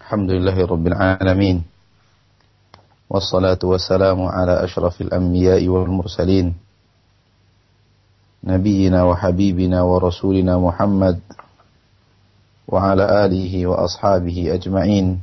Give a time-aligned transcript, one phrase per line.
[0.00, 1.62] الحمد لله رب العالمين
[3.10, 6.54] والصلاة والسلام على أشرف الأنبياء والمرسلين
[8.44, 11.20] نبينا وحبيبنا ورسولنا محمد
[12.68, 15.20] وعلى آله وأصحابه أجمعين.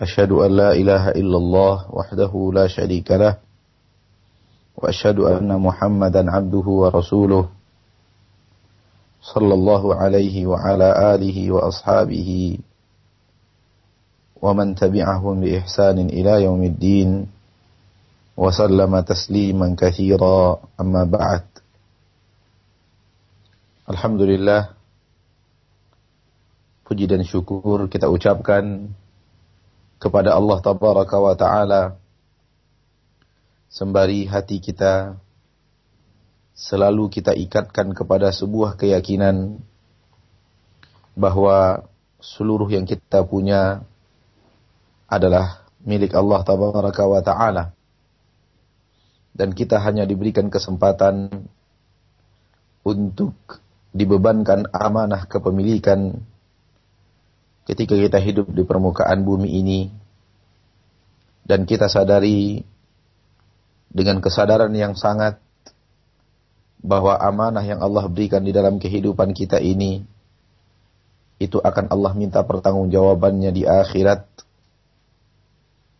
[0.00, 3.36] أشهد أن لا إله إلا الله وحده لا شريك له
[4.76, 7.48] وأشهد أن محمدا عبده ورسوله
[9.34, 12.58] صلى الله عليه وعلى آله وأصحابه
[14.43, 17.09] ومن تبعهم بإحسان إلى يوم الدين
[18.37, 20.37] وسلم تسليما كثيرا
[20.81, 21.43] أما بعد
[23.83, 24.79] Alhamdulillah
[26.87, 28.95] Puji dan syukur kita ucapkan
[29.99, 31.99] kepada Allah Tabaraka wa Ta'ala
[33.67, 35.19] Sembari hati kita
[36.55, 39.59] selalu kita ikatkan kepada sebuah keyakinan
[41.17, 41.83] bahwa
[42.21, 43.83] seluruh yang kita punya
[45.08, 47.64] adalah milik Allah tabaraka wa taala.
[49.32, 51.48] Dan kita hanya diberikan kesempatan
[52.84, 53.34] untuk
[53.96, 56.20] dibebankan amanah kepemilikan
[57.64, 59.80] ketika kita hidup di permukaan bumi ini
[61.44, 62.64] dan kita sadari
[63.88, 65.40] dengan kesadaran yang sangat
[66.78, 70.04] bahwa amanah yang Allah berikan di dalam kehidupan kita ini
[71.38, 74.26] itu akan Allah minta pertanggungjawabannya di akhirat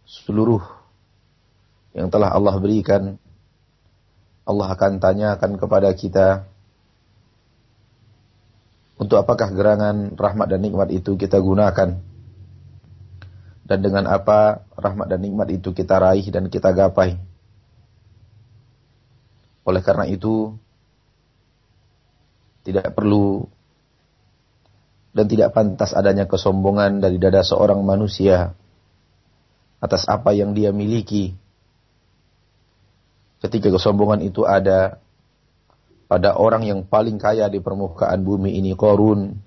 [0.09, 0.65] seluruh
[1.93, 3.21] yang telah Allah berikan.
[4.49, 6.49] Allah akan tanyakan kepada kita
[8.97, 12.01] untuk apakah gerangan rahmat dan nikmat itu kita gunakan.
[13.69, 17.21] Dan dengan apa rahmat dan nikmat itu kita raih dan kita gapai.
[19.69, 20.57] Oleh karena itu
[22.65, 23.45] tidak perlu
[25.13, 28.57] dan tidak pantas adanya kesombongan dari dada seorang manusia
[29.79, 31.35] atas apa yang dia miliki.
[33.39, 34.99] Ketika kesombongan itu ada
[36.11, 39.39] pada orang yang paling kaya di permukaan bumi ini Korun,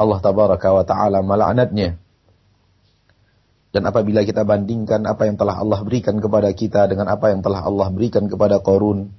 [0.00, 2.00] Allah tabaraka wa taala melaknatnya.
[3.70, 7.62] Dan apabila kita bandingkan apa yang telah Allah berikan kepada kita dengan apa yang telah
[7.62, 9.12] Allah berikan kepada Korun,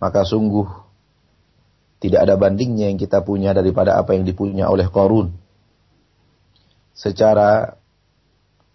[0.00, 0.66] maka sungguh
[2.00, 5.36] tidak ada bandingnya yang kita punya daripada apa yang dipunya oleh Korun.
[6.96, 7.79] Secara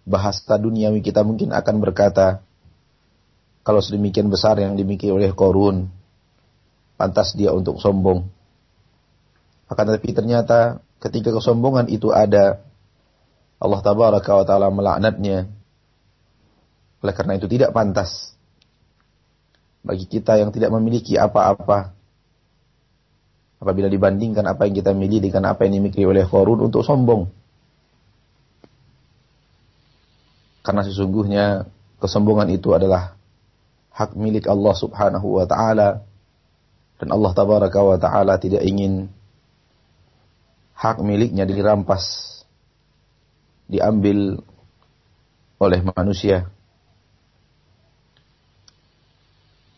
[0.06, 2.46] bahasa duniawi kita mungkin akan berkata,
[3.66, 5.90] kalau sedemikian besar yang dimiliki oleh korun,
[6.94, 8.22] pantas dia untuk sombong.
[9.66, 12.62] Akan tetapi ternyata ketika kesombongan itu ada,
[13.58, 15.50] Allah tabaraka wa ta'ala melaknatnya.
[17.02, 18.36] Oleh karena itu tidak pantas
[19.82, 21.90] bagi kita yang tidak memiliki apa-apa.
[23.58, 27.26] Apabila dibandingkan apa yang kita miliki dengan apa yang dimiliki oleh korun untuk sombong.
[30.66, 31.70] Karena sesungguhnya
[32.02, 33.14] kesombongan itu adalah
[33.94, 36.02] hak milik Allah subhanahu wa ta'ala.
[36.98, 39.06] Dan Allah tabaraka wa ta'ala tidak ingin
[40.74, 42.34] hak miliknya dirampas,
[43.70, 44.42] diambil
[45.62, 46.50] oleh manusia.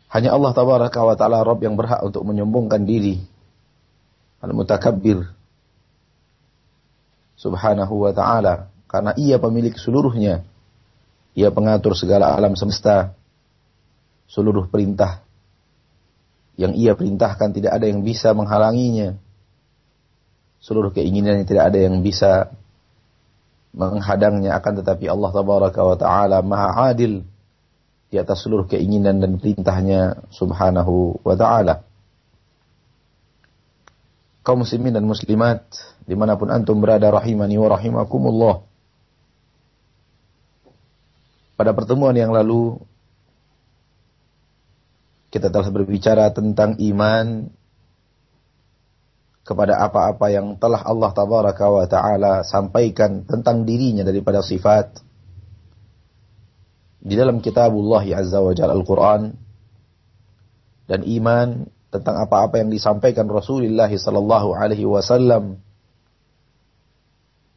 [0.08, 3.20] Hanya Allah tabaraka wa ta'ala Rabb yang berhak untuk menyombongkan diri.
[4.40, 5.20] Al-mutakabbir.
[7.36, 8.72] Subhanahu wa ta'ala.
[8.88, 10.48] Karena ia pemilik seluruhnya.
[11.38, 13.14] Ia pengatur segala alam semesta.
[14.26, 15.22] Seluruh perintah
[16.58, 19.14] yang ia perintahkan tidak ada yang bisa menghalanginya.
[20.58, 22.50] Seluruh keinginannya tidak ada yang bisa
[23.70, 27.22] menghadangnya akan tetapi Allah tabaraka wa taala maha adil
[28.08, 31.84] di atas seluruh keinginan dan perintahnya subhanahu wa ta'ala.
[34.40, 35.68] Kaum muslimin dan muslimat
[36.08, 38.64] di mana pun antum berada rahimani wa rahimakumullah.
[41.58, 42.78] Pada pertemuan yang lalu
[45.34, 47.50] kita telah berbicara tentang iman
[49.42, 55.02] kepada apa-apa yang telah Allah tabaraka wa taala sampaikan tentang dirinya daripada sifat.
[57.02, 59.34] Di dalam kitabullah azza wa jalla Al-Qur'an
[60.86, 65.58] dan iman tentang apa-apa yang disampaikan Rasulullah sallallahu alaihi wasallam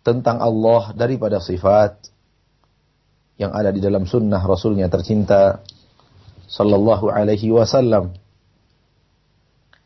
[0.01, 2.11] tentang Allah daripada sifat
[3.41, 5.65] yang ada di dalam sunnah Rasulnya tercinta
[6.45, 8.13] Sallallahu Alaihi Wasallam.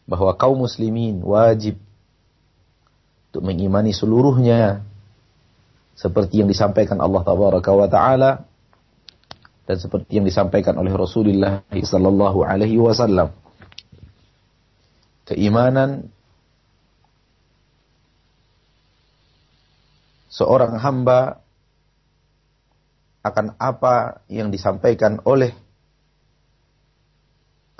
[0.03, 1.79] Bahwa kaum muslimin wajib
[3.31, 4.83] untuk mengimani seluruhnya.
[5.95, 8.43] Seperti yang disampaikan Allah Tabaraka wa Taala.
[9.63, 13.31] Dan seperti yang disampaikan oleh Rasulullah Sallallahu Alaihi Wasallam.
[15.25, 16.11] Keimanan
[20.27, 21.44] seorang hamba
[23.25, 25.49] akan apa yang disampaikan oleh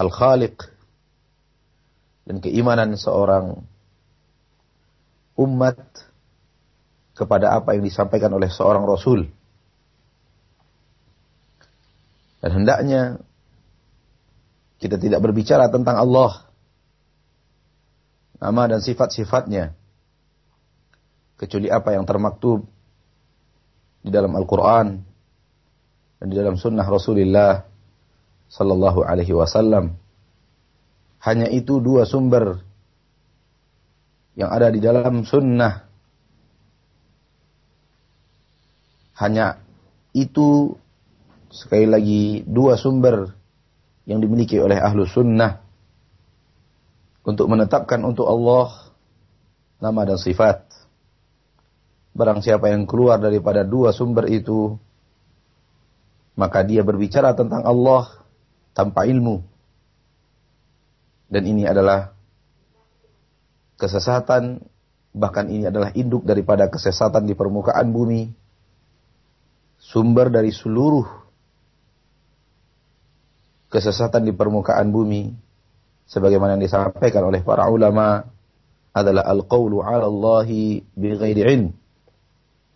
[0.02, 0.58] Al-Khaliq
[2.26, 3.62] dan keimanan seorang
[5.38, 5.78] umat
[7.14, 9.30] kepada apa yang disampaikan oleh seorang Rasul.
[12.42, 13.22] Dan hendaknya
[14.82, 16.50] kita tidak berbicara tentang Allah,
[18.42, 19.78] nama dan sifat-sifatnya,
[21.38, 22.66] kecuali apa yang termaktub
[24.02, 25.15] di dalam Al-Quran
[26.26, 27.66] di dalam sunnah Rasulullah
[28.50, 29.98] sallallahu alaihi wasallam.
[31.22, 32.62] Hanya itu dua sumber
[34.38, 35.88] yang ada di dalam sunnah.
[39.16, 39.58] Hanya
[40.12, 40.76] itu
[41.50, 43.32] sekali lagi dua sumber
[44.06, 45.64] yang dimiliki oleh ahlu sunnah
[47.26, 48.92] untuk menetapkan untuk Allah
[49.82, 50.68] nama dan sifat.
[52.16, 54.80] Barang siapa yang keluar daripada dua sumber itu,
[56.36, 58.12] maka dia berbicara tentang Allah
[58.76, 59.40] tanpa ilmu.
[61.32, 62.14] Dan ini adalah
[63.80, 64.62] kesesatan,
[65.16, 68.30] bahkan ini adalah induk daripada kesesatan di permukaan bumi,
[69.80, 71.08] sumber dari seluruh
[73.72, 75.34] kesesatan di permukaan bumi,
[76.08, 78.24] sebagaimana yang disampaikan oleh para ulama,
[78.96, 81.76] adalah al-qawlu ala Allahi bighairi ilm.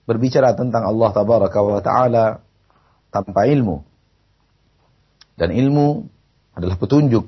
[0.04, 2.26] Berbicara tentang Allah tabaraka ta'ala
[3.10, 3.86] tanpa ilmu.
[5.38, 6.06] Dan ilmu
[6.58, 7.28] adalah petunjuk.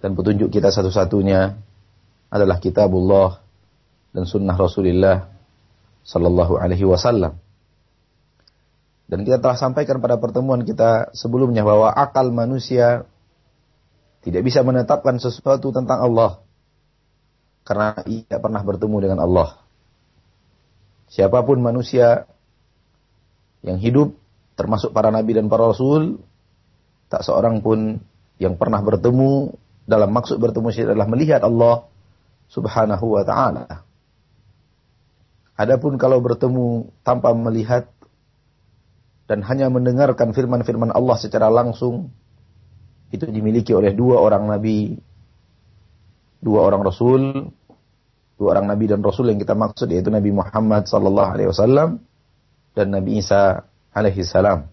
[0.00, 1.54] Dan petunjuk kita satu-satunya
[2.32, 3.42] adalah kitabullah
[4.10, 5.28] dan sunnah Rasulullah
[6.06, 7.36] sallallahu alaihi wasallam.
[9.10, 13.10] Dan kita telah sampaikan pada pertemuan kita sebelumnya bahwa akal manusia
[14.22, 16.38] tidak bisa menetapkan sesuatu tentang Allah
[17.66, 19.58] karena ia pernah bertemu dengan Allah.
[21.10, 22.30] Siapa pun manusia
[23.66, 24.14] yang hidup
[24.60, 26.20] termasuk para nabi dan para rasul
[27.10, 27.98] Tak seorang pun
[28.38, 29.50] yang pernah bertemu
[29.82, 31.90] dalam maksud bertemu syirik adalah melihat Allah
[32.46, 33.66] Subhanahu wa taala.
[35.58, 37.90] Adapun kalau bertemu tanpa melihat
[39.26, 42.14] dan hanya mendengarkan firman-firman Allah secara langsung
[43.10, 44.94] itu dimiliki oleh dua orang nabi,
[46.38, 47.50] dua orang rasul,
[48.38, 52.02] dua orang nabi dan rasul yang kita maksud yaitu Nabi Muhammad sallallahu alaihi wasallam
[52.72, 54.66] dan Nabi Isa alaihi salam.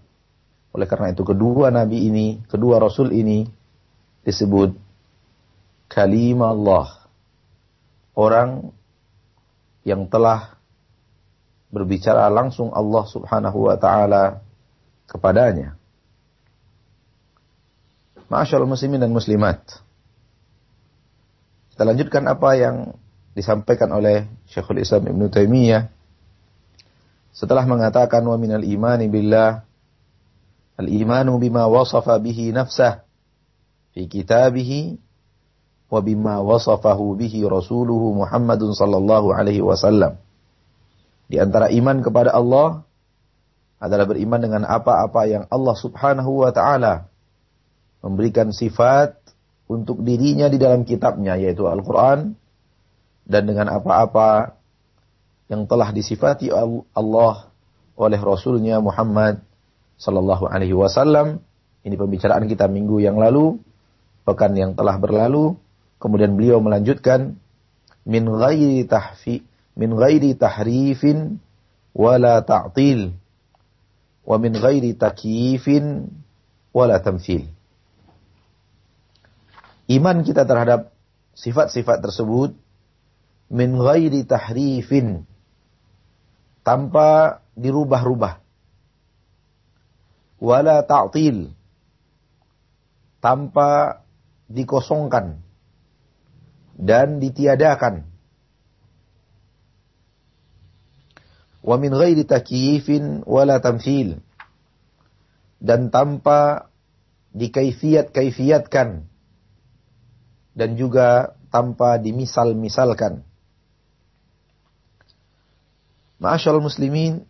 [0.74, 3.48] Oleh karena itu kedua nabi ini, kedua rasul ini
[4.22, 4.76] disebut
[5.90, 6.88] kalimah Allah.
[8.18, 8.74] Orang
[9.86, 10.58] yang telah
[11.70, 14.42] berbicara langsung Allah Subhanahu wa taala
[15.08, 15.78] kepadanya.
[18.28, 19.64] Masyaallah muslimin dan muslimat.
[21.72, 22.76] Kita lanjutkan apa yang
[23.38, 25.97] disampaikan oleh Syekhul Islam Ibn Taimiyah
[27.38, 29.68] setelah mengatakan wa minal imani billah
[30.78, 33.02] Al-imanu bima wasafa bihi nafsah
[33.98, 35.02] fi kitabihi
[35.90, 40.22] wa bima wasafahu bihi rasuluhu Muhammadun sallallahu alaihi wasallam.
[41.26, 42.86] Di antara iman kepada Allah
[43.82, 47.10] adalah beriman dengan apa-apa yang Allah Subhanahu wa taala
[48.06, 49.18] memberikan sifat
[49.66, 52.38] untuk dirinya di dalam kitabnya yaitu Al-Qur'an
[53.26, 54.57] dan dengan apa-apa
[55.48, 57.36] yang telah disifati Allah
[57.96, 59.42] oleh Rasulnya Muhammad
[59.98, 61.42] Sallallahu Alaihi Wasallam.
[61.88, 63.58] Ini pembicaraan kita minggu yang lalu,
[64.28, 65.56] pekan yang telah berlalu.
[65.98, 67.40] Kemudian beliau melanjutkan
[68.06, 69.42] min ghairi tahfi
[69.78, 71.38] min ghairi tahrifin
[71.94, 73.14] wala ta'til
[74.26, 76.12] wa min ghairi takyifin
[76.76, 77.48] wala tamthil.
[79.88, 80.92] Iman kita terhadap
[81.38, 82.52] sifat-sifat tersebut
[83.48, 85.24] min ghairi tahrifin
[86.68, 88.44] tanpa dirubah-rubah.
[90.44, 91.56] Wala ta'til.
[93.24, 94.04] Tanpa
[94.52, 95.40] dikosongkan
[96.76, 98.04] dan ditiadakan.
[101.64, 104.20] Wa min ghairi takyifin wala tamthil.
[105.64, 106.68] Dan tanpa
[107.32, 109.08] dikaifiat-kaifiatkan.
[110.52, 113.27] Dan juga tanpa dimisal-misalkan.
[116.18, 117.26] Ma'asyal muslimin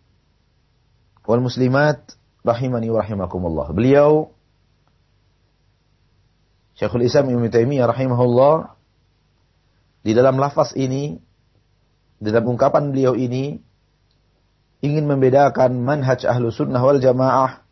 [1.28, 3.68] wal muslimat rahimani wa rahimakumullah.
[3.76, 4.32] Beliau
[6.78, 8.78] Syekhul Islam Ibnu Taimiyah rahimahullah
[10.06, 11.18] di dalam lafaz ini
[12.22, 13.58] di dalam ungkapan beliau ini
[14.80, 17.66] ingin membedakan manhaj ahlu sunnah wal jamaah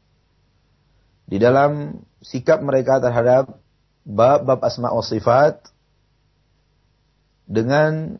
[1.30, 3.62] di dalam sikap mereka terhadap
[4.06, 5.70] bab-bab asma wa sifat
[7.46, 8.18] dengan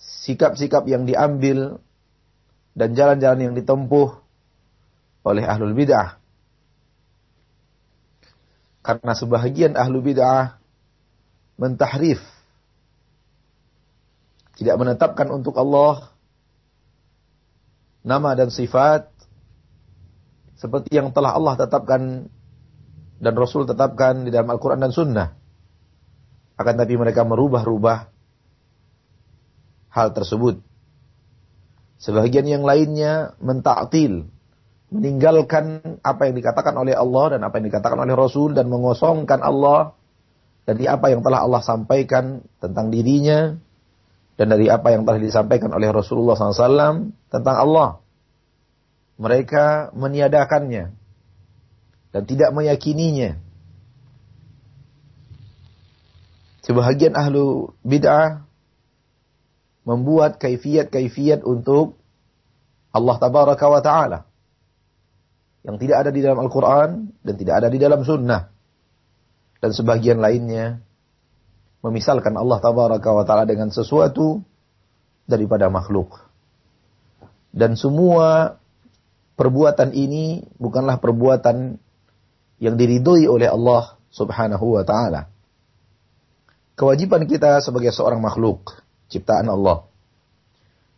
[0.00, 1.78] sikap-sikap yang diambil
[2.72, 4.20] dan jalan-jalan yang ditempuh
[5.24, 6.16] oleh ahlul bid'ah.
[8.80, 10.56] Karena sebahagian ahlu bid'ah
[11.60, 12.20] mentahrif.
[14.56, 16.12] Tidak menetapkan untuk Allah
[18.00, 19.08] nama dan sifat
[20.56, 22.28] seperti yang telah Allah tetapkan
[23.20, 25.28] dan Rasul tetapkan di dalam Al-Quran dan Sunnah.
[26.60, 28.09] Akan tapi mereka merubah-rubah
[29.90, 30.62] hal tersebut.
[32.00, 34.30] Sebagian yang lainnya mentaktil,
[34.88, 39.92] meninggalkan apa yang dikatakan oleh Allah dan apa yang dikatakan oleh Rasul dan mengosongkan Allah
[40.64, 43.54] dari apa yang telah Allah sampaikan tentang dirinya
[44.40, 48.00] dan dari apa yang telah disampaikan oleh Rasulullah SAW tentang Allah.
[49.20, 50.96] Mereka meniadakannya
[52.10, 53.36] dan tidak meyakininya.
[56.64, 58.48] Sebahagian ahlu bid'ah
[59.90, 61.98] membuat kaifiat-kaifiat untuk
[62.94, 64.18] Allah tabaraka wa ta'ala
[65.66, 68.42] yang tidak ada di dalam Al-Quran dan tidak ada di dalam Sunnah
[69.60, 70.80] dan sebagian lainnya
[71.84, 74.40] memisalkan Allah tabaraka wa taala dengan sesuatu
[75.28, 76.16] daripada makhluk.
[77.52, 78.56] Dan semua
[79.36, 81.76] perbuatan ini bukanlah perbuatan
[82.60, 85.28] yang diridhoi oleh Allah Subhanahu wa taala.
[86.76, 89.90] Kewajiban kita sebagai seorang makhluk ciptaan Allah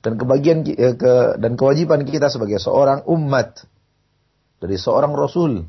[0.02, 3.64] dan kebagian eh, ke, dan kewajiban kita sebagai seorang umat
[4.62, 5.66] dari seorang rasul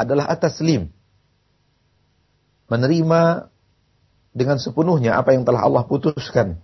[0.00, 0.88] adalah atas lim
[2.70, 3.50] menerima
[4.30, 6.62] dengan sepenuhnya apa yang telah Allah putuskan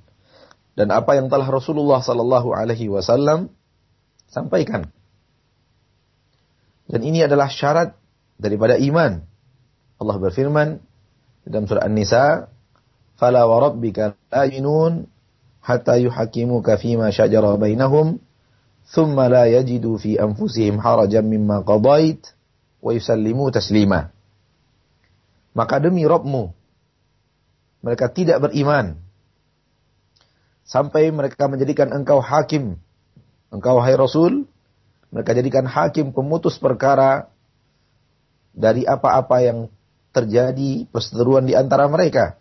[0.79, 3.51] dan apa yang telah Rasulullah sallallahu alaihi wasallam
[4.29, 4.93] sampaikan.
[6.87, 7.99] Dan ini adalah syarat
[8.39, 9.25] daripada iman.
[9.99, 10.79] Allah berfirman
[11.49, 12.53] dalam surah An-Nisa,
[13.17, 15.09] "Fala wa rabbika la yu'minun
[15.65, 18.21] hatta yuhakimuka fima shajara bainahum,
[18.93, 22.21] thumma la yajidu fi anfusihim harajan mimma qadait
[22.85, 24.13] wa yusallimu taslima."
[25.57, 26.53] Maka demi Rabbmu,
[27.81, 29.01] mereka tidak beriman.
[30.69, 32.77] Sampai mereka menjadikan engkau hakim.
[33.49, 34.45] Engkau hai Rasul,
[35.09, 37.33] mereka jadikan hakim pemutus perkara
[38.53, 39.59] dari apa-apa yang
[40.11, 42.37] terjadi perseteruan di antara mereka.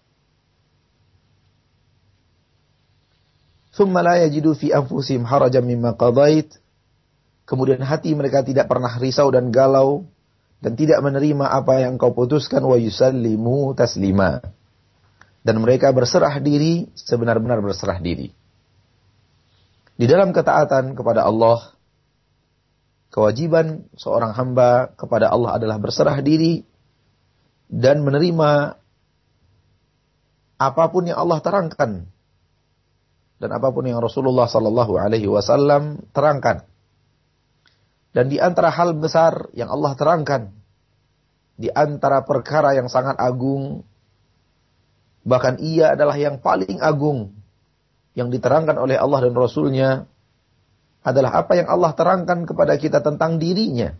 [3.75, 4.15] Thumma la
[4.55, 5.67] fi anfusihim harajan
[5.99, 6.47] qadait.
[7.45, 10.07] Kemudian hati mereka tidak pernah risau dan galau
[10.63, 14.41] dan tidak menerima apa yang kau putuskan wa yusallimu taslima
[15.45, 18.33] dan mereka berserah diri sebenar-benar berserah diri.
[19.95, 21.77] Di dalam ketaatan kepada Allah,
[23.13, 26.65] kewajiban seorang hamba kepada Allah adalah berserah diri
[27.69, 28.73] dan menerima
[30.57, 32.09] apa pun yang Allah terangkan
[33.39, 36.63] dan apa pun yang Rasulullah Sallallahu Alaihi Wasallam terangkan.
[38.15, 40.55] Dan di antara hal besar yang Allah terangkan,
[41.59, 43.83] di antara perkara yang sangat agung
[45.25, 47.33] Bahkan ia adalah yang paling agung
[48.13, 50.05] yang diterangkan oleh Allah dan Rasulnya
[51.01, 53.97] adalah apa yang Allah terangkan kepada kita tentang dirinya.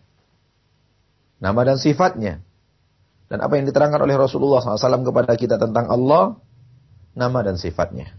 [1.42, 2.40] Nama dan sifatnya.
[3.26, 6.38] Dan apa yang diterangkan oleh Rasulullah SAW kepada kita tentang Allah,
[7.18, 8.14] nama dan sifatnya.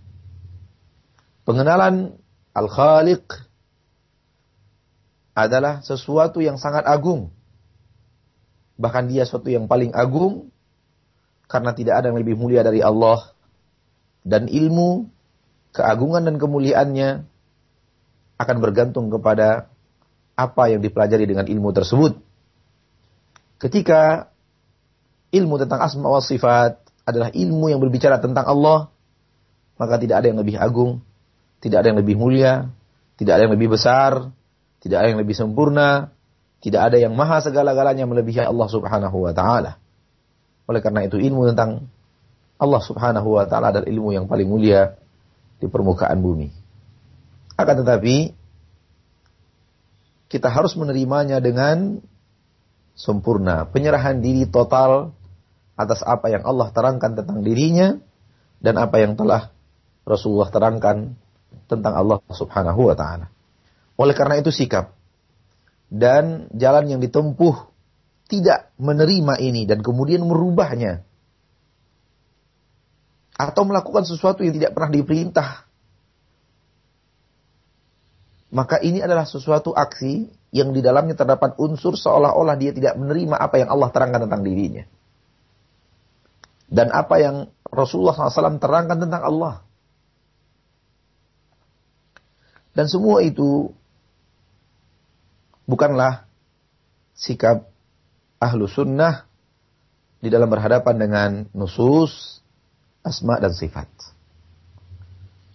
[1.47, 2.19] Pengenalan
[2.59, 3.23] Al-Khaliq
[5.39, 7.31] adalah sesuatu yang sangat agung.
[8.83, 10.51] Bahkan dia sesuatu yang paling agung
[11.47, 13.31] karena tidak ada yang lebih mulia dari Allah
[14.27, 15.07] dan ilmu,
[15.71, 17.23] keagungan dan kemuliaannya
[18.43, 19.71] akan bergantung kepada
[20.35, 22.19] apa yang dipelajari dengan ilmu tersebut.
[23.63, 24.35] Ketika
[25.31, 28.91] ilmu tentang asma wa sifat adalah ilmu yang berbicara tentang Allah,
[29.79, 31.07] maka tidak ada yang lebih agung,
[31.67, 32.71] tidak ada yang lebih mulia,
[33.19, 34.31] tidak ada yang lebih besar,
[34.79, 36.15] tidak ada yang lebih sempurna,
[36.63, 39.83] tidak ada yang maha segala-galanya melebihi Allah Subhanahu wa taala.
[40.71, 41.91] Oleh karena itu ilmu tentang
[42.57, 44.97] Allah subhanahu wa ta'ala adalah ilmu yang paling mulia
[45.61, 46.49] di permukaan bumi.
[47.57, 48.33] Akan tetapi,
[50.27, 52.01] kita harus menerimanya dengan
[52.97, 53.69] sempurna.
[53.69, 55.13] Penyerahan diri total
[55.77, 58.01] atas apa yang Allah terangkan tentang dirinya
[58.65, 59.53] dan apa yang telah
[60.09, 61.13] Rasulullah terangkan
[61.67, 63.27] tentang Allah subhanahu wa ta'ala.
[63.97, 64.93] Oleh karena itu sikap
[65.89, 67.71] dan jalan yang ditempuh
[68.27, 71.07] tidak menerima ini dan kemudian merubahnya.
[73.37, 75.51] Atau melakukan sesuatu yang tidak pernah diperintah.
[78.49, 83.61] Maka ini adalah sesuatu aksi yang di dalamnya terdapat unsur seolah-olah dia tidak menerima apa
[83.61, 84.85] yang Allah terangkan tentang dirinya.
[86.67, 87.37] Dan apa yang
[87.69, 89.66] Rasulullah SAW terangkan tentang Allah
[92.77, 93.73] Dan semua itu
[95.65, 96.29] bukanlah
[97.17, 97.65] sikap
[98.37, 99.25] ahlu sunnah
[100.21, 102.45] di dalam berhadapan dengan nusus,
[103.01, 103.89] asma dan sifat.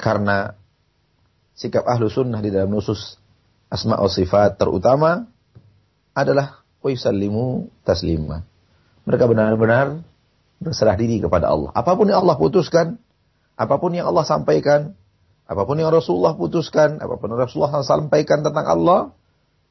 [0.01, 0.57] Karena
[1.53, 3.21] sikap ahlu sunnah di dalam nusus
[3.69, 5.29] asma wa sifat terutama
[6.17, 8.41] adalah waisallimu taslima.
[9.05, 10.01] Mereka benar-benar
[10.57, 11.69] berserah diri kepada Allah.
[11.77, 12.97] Apa pun yang Allah putuskan,
[13.53, 14.97] apa pun yang Allah sampaikan,
[15.51, 19.11] apa pun yang Rasulullah putuskan, apa pun yang Rasulullah sampaikan tentang Allah,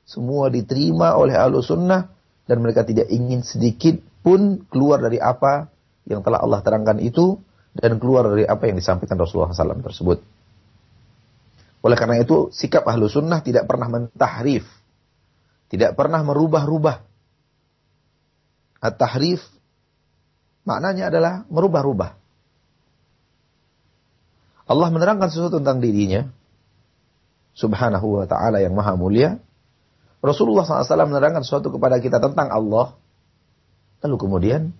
[0.05, 2.13] semua diterima oleh ahlu sunnah
[2.45, 5.73] dan mereka tidak ingin sedikit pun keluar dari apa
[6.05, 7.41] yang telah Allah terangkan itu
[7.73, 10.21] dan keluar dari apa yang disampaikan Rasulullah SAW tersebut.
[11.81, 14.69] Oleh karena itu, sikap ahlu sunnah tidak pernah mentahrif.
[15.73, 17.09] Tidak pernah merubah-rubah.
[18.85, 19.41] At-tahrif
[20.69, 22.20] maknanya adalah merubah-rubah.
[24.71, 26.31] Allah menerangkan sesuatu tentang dirinya.
[27.59, 29.43] Subhanahu wa ta'ala yang maha mulia.
[30.23, 32.95] Rasulullah SAW menerangkan sesuatu kepada kita tentang Allah.
[34.07, 34.71] Lalu kemudian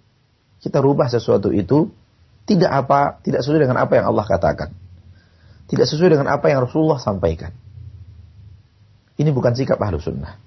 [0.63, 1.91] kita rubah sesuatu itu
[2.47, 4.71] tidak apa, tidak sesuai dengan apa yang Allah katakan.
[5.67, 7.51] Tidak sesuai dengan apa yang Rasulullah sampaikan.
[9.19, 10.39] Ini bukan sikap ahlu sunnah.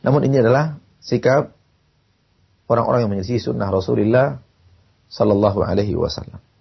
[0.00, 1.52] Namun ini adalah sikap
[2.66, 4.40] orang-orang yang menyelisih sunnah Rasulullah
[5.12, 6.53] Sallallahu Alaihi Wasallam.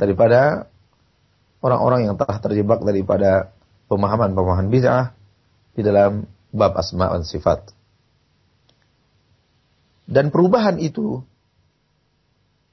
[0.00, 0.64] Daripada
[1.60, 3.52] orang-orang yang telah terjebak daripada
[3.92, 5.12] pemahaman-pemahaman bid'ah
[5.76, 7.76] di dalam bab asma dan sifat.
[10.08, 11.22] Dan perubahan itu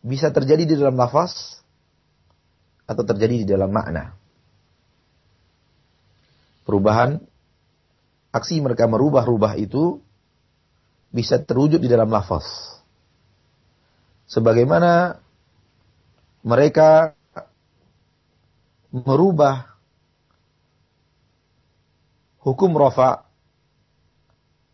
[0.02, 1.60] bisa terjadi di dalam lafaz
[2.88, 4.16] atau terjadi di dalam makna.
[6.64, 7.20] Perubahan
[8.32, 10.00] aksi mereka merubah-rubah itu
[11.12, 12.80] bisa terwujud di dalam lafaz.
[14.28, 15.20] Sebagaimana
[16.44, 17.17] mereka
[18.92, 19.78] merubah
[22.44, 23.28] hukum rafa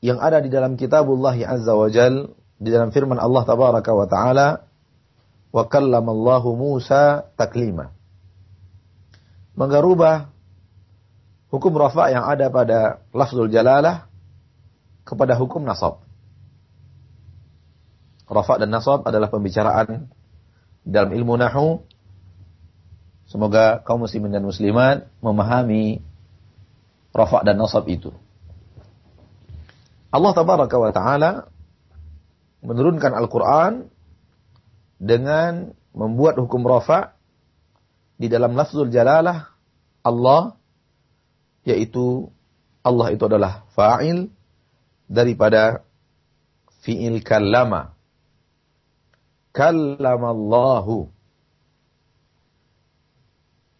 [0.04, 4.48] yang ada di dalam kitabullah azza wa jal di dalam firman Allah tabaraka wa taala
[5.54, 7.94] wa kallamallahu Musa taklima
[9.54, 10.34] mengerubah
[11.54, 14.10] hukum rafa yang ada pada lafzul jalalah
[15.06, 16.02] kepada hukum nasab.
[18.26, 20.10] Rafa dan nasab adalah pembicaraan
[20.82, 21.86] dalam ilmu nahu.
[23.34, 26.06] Semoga kaum muslimin dan muslimat memahami
[27.18, 28.14] rafa dan nasab itu.
[30.14, 31.32] Allah tabaraka wa taala
[32.62, 33.90] menurunkan Al-Qur'an
[35.02, 37.18] dengan membuat hukum rafa
[38.22, 39.50] di dalam lafzul jalalah
[40.06, 40.54] Allah
[41.66, 42.30] yaitu
[42.86, 44.30] Allah itu adalah fa'il
[45.10, 45.82] daripada
[46.86, 47.98] fi'il kallama.
[49.58, 51.10] Kallamallahu.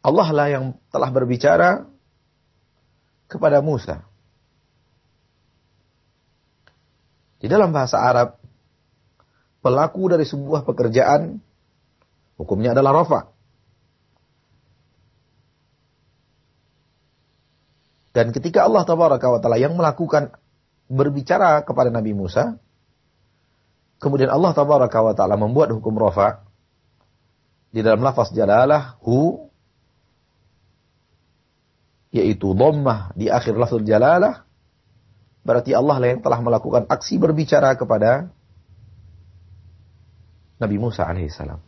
[0.04, 1.88] Allah lah yang telah berbicara
[3.32, 4.04] kepada Musa.
[7.40, 8.40] Di dalam bahasa Arab,
[9.64, 11.40] pelaku dari sebuah pekerjaan
[12.36, 13.22] hukumnya adalah rafa.
[18.14, 20.36] Dan ketika Allah tabaraka wa taala yang melakukan
[20.92, 22.60] berbicara kepada Nabi Musa,
[23.98, 26.46] kemudian Allah tabaraka wa taala membuat hukum rafa
[27.74, 29.50] di dalam lafaz jalalah hu
[32.14, 34.46] yaitu dhammah di akhir lafaz jalalah
[35.42, 38.30] berarti Allah lah yang telah melakukan aksi berbicara kepada
[40.62, 41.60] Nabi Musa alaihissalam.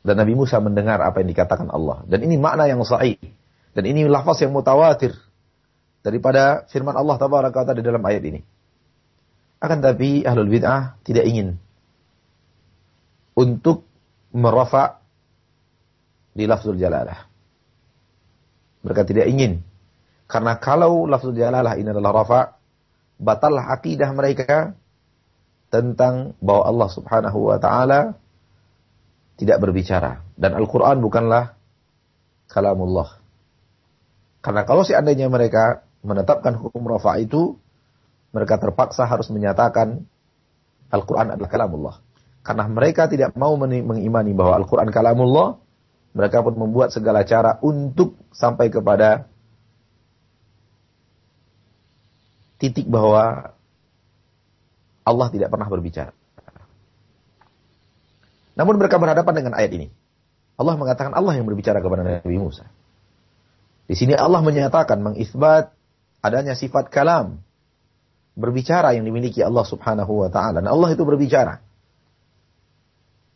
[0.00, 2.00] Dan Nabi Musa mendengar apa yang dikatakan Allah.
[2.08, 3.20] Dan ini makna yang sahih.
[3.76, 5.12] Dan ini lafaz yang mutawatir
[6.00, 8.40] daripada firman Allah tabaraka di dalam ayat ini.
[9.60, 11.60] Akan tapi ahlul bid'ah tidak ingin
[13.36, 13.84] untuk
[14.32, 15.04] merafa
[16.32, 17.29] di lafzul jalalah.
[18.80, 19.60] Mereka tidak ingin.
[20.30, 22.40] Karena kalau lafzul jalalah ini adalah rafa,
[23.18, 24.72] batallah akidah mereka
[25.70, 28.14] tentang bahwa Allah subhanahu wa ta'ala
[29.38, 30.22] tidak berbicara.
[30.34, 31.56] Dan Al-Quran bukanlah
[32.50, 33.20] kalamullah.
[34.40, 37.56] Karena kalau seandainya mereka menetapkan hukum rafa itu,
[38.32, 40.04] mereka terpaksa harus menyatakan
[40.90, 41.96] Al-Quran adalah kalamullah.
[42.40, 45.60] Karena mereka tidak mau mengimani bahwa Al-Quran kalamullah,
[46.10, 49.30] mereka pun membuat segala cara untuk sampai kepada
[52.58, 53.54] titik bahwa
[55.06, 56.12] Allah tidak pernah berbicara.
[58.58, 59.88] Namun mereka berhadapan dengan ayat ini.
[60.60, 62.68] Allah mengatakan Allah yang berbicara kepada Nabi Musa.
[63.88, 65.72] Di sini Allah menyatakan mengisbat
[66.20, 67.40] adanya sifat kalam
[68.36, 70.60] berbicara yang dimiliki Allah Subhanahu wa taala.
[70.60, 71.64] Dan Allah itu berbicara.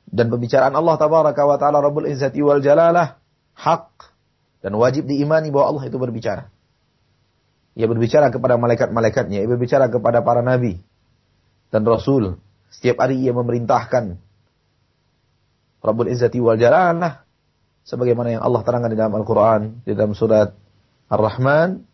[0.08, 3.18] Dan pembicaraan Allah tabaraka wa taala Rabbul Izzati wal Jalalah
[3.54, 3.88] hak
[4.64, 6.48] Dan wajib diimani bahwa Allah itu berbicara.
[7.74, 10.78] Ia berbicara kepada malaikat-malaikatnya, ia berbicara kepada para nabi
[11.74, 12.38] dan rasul.
[12.70, 14.16] Setiap hari ia memerintahkan
[15.84, 17.24] Rabbul Izzati wal Jalalah
[17.84, 20.56] sebagaimana yang Allah terangkan di dalam Al-Qur'an di dalam surat
[21.12, 21.84] Ar-Rahman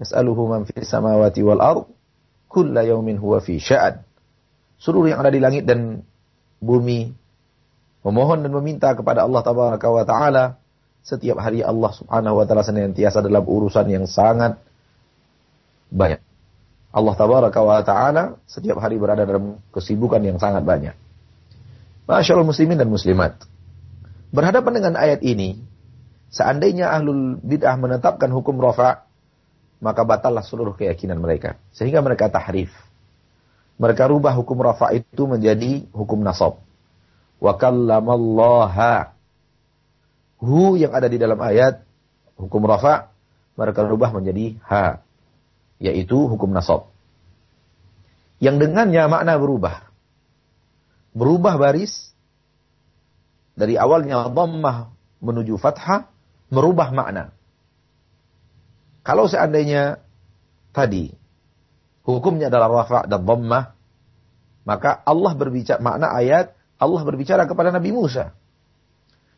[0.00, 1.84] yas'aluhu man fis samawati wal ard
[2.48, 4.00] kulla yawmin huwa fi sya'an
[4.80, 6.00] seluruh yang ada di langit dan
[6.64, 7.12] bumi
[8.06, 10.62] memohon dan meminta kepada Allah tabaraka wa taala
[11.02, 14.62] setiap hari Allah Subhanahu wa taala senantiasa dalam urusan yang sangat
[15.90, 16.22] banyak.
[16.94, 20.94] Allah tabaraka wa taala setiap hari berada dalam kesibukan yang sangat banyak.
[22.06, 23.42] Masyaallah muslimin dan muslimat.
[24.30, 25.58] Berhadapan dengan ayat ini,
[26.30, 29.10] seandainya ahlul bid'ah menetapkan hukum rafa,
[29.82, 31.58] maka batallah seluruh keyakinan mereka.
[31.74, 32.70] Sehingga mereka tahrif.
[33.82, 36.65] Mereka rubah hukum rafa itu menjadi hukum nasab.
[37.42, 39.16] Wa kallamallaha.
[40.40, 41.84] Hu yang ada di dalam ayat
[42.36, 43.12] hukum rafa
[43.56, 45.00] mereka rubah menjadi ha
[45.80, 46.92] yaitu hukum nasab.
[48.40, 49.88] Yang dengannya makna berubah.
[51.16, 52.12] Berubah baris
[53.56, 54.92] dari awalnya dhammah
[55.24, 56.12] menuju fathah
[56.52, 57.32] merubah makna.
[59.00, 60.04] Kalau seandainya
[60.76, 61.16] tadi
[62.04, 63.72] hukumnya adalah rafa dan dhammah
[64.66, 68.36] maka Allah berbicara makna ayat Allah berbicara kepada Nabi Musa.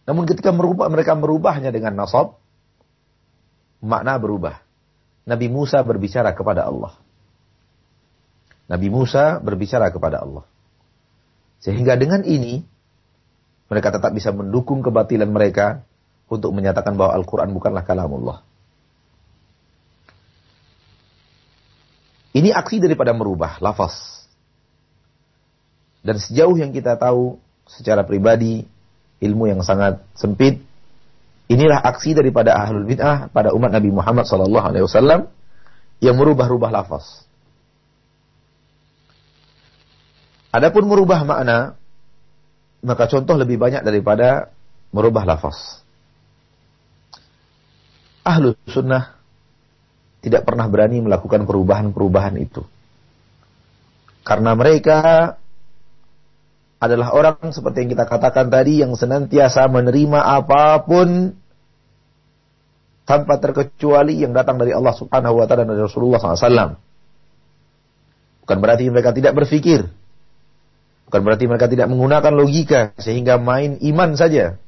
[0.09, 2.41] Namun ketika merubah, mereka merubahnya dengan nasab
[3.79, 4.59] makna berubah.
[5.29, 6.97] Nabi Musa berbicara kepada Allah.
[8.69, 10.45] Nabi Musa berbicara kepada Allah.
[11.61, 12.65] Sehingga dengan ini,
[13.69, 15.85] mereka tetap bisa mendukung kebatilan mereka
[16.29, 18.41] untuk menyatakan bahwa Al-Quran bukanlah kalamullah.
[22.33, 24.18] Ini aksi daripada merubah lafaz.
[26.03, 28.65] Dan sejauh yang kita tahu secara pribadi,
[29.19, 30.63] ilmu yang sangat sempit,
[31.49, 35.33] Inilah aksi daripada ahlul bid'ah pada umat Nabi Muhammad SAW
[36.05, 37.25] yang merubah-rubah lafaz.
[40.53, 41.81] Adapun merubah makna,
[42.85, 44.53] maka contoh lebih banyak daripada
[44.93, 45.81] merubah lafaz.
[48.29, 49.17] Ahlul sunnah
[50.21, 52.61] tidak pernah berani melakukan perubahan-perubahan itu.
[54.21, 55.33] Karena mereka
[56.79, 61.35] adalah orang seperti yang kita katakan tadi yang senantiasa menerima apa pun
[63.03, 66.79] tanpa terkecuali yang datang dari Allah Subhanahu wa taala dan dari Rasulullah SAW.
[68.47, 69.91] Bukan berarti mereka tidak berpikir.
[71.09, 74.61] Bukan berarti mereka tidak menggunakan logika sehingga main iman saja.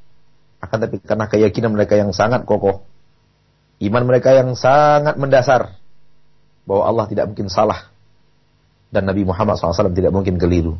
[0.60, 2.84] Akan tapi karena keyakinan mereka yang sangat kokoh.
[3.80, 5.76] Iman mereka yang sangat mendasar
[6.64, 7.88] bahwa Allah tidak mungkin salah
[8.92, 10.76] dan Nabi Muhammad SAW tidak mungkin keliru.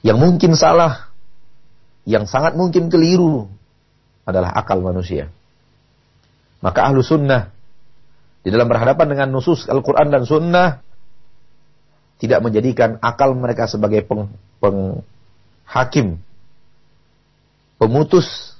[0.00, 1.12] Yang mungkin salah,
[2.08, 3.48] yang sangat mungkin keliru
[4.24, 5.28] adalah akal manusia.
[6.60, 7.52] Maka ahlu sunnah
[8.40, 10.80] di dalam berhadapan dengan nusus Al-Quran dan sunnah
[12.20, 14.28] tidak menjadikan akal mereka sebagai peng,
[14.60, 16.20] penghakim,
[17.80, 18.56] pemutus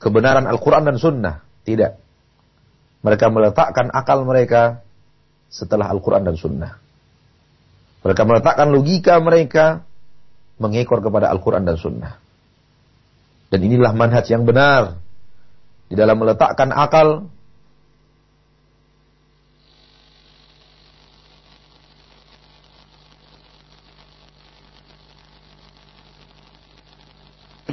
[0.00, 1.40] kebenaran Al-Quran dan sunnah.
[1.64, 1.92] Tidak.
[3.04, 4.84] Mereka meletakkan akal mereka
[5.48, 6.76] setelah Al-Quran dan sunnah.
[8.04, 9.80] Mereka meletakkan logika mereka
[10.58, 12.14] mengekor kepada Al-Quran dan Sunnah.
[13.50, 14.98] Dan inilah manhaj yang benar
[15.86, 17.30] di dalam meletakkan akal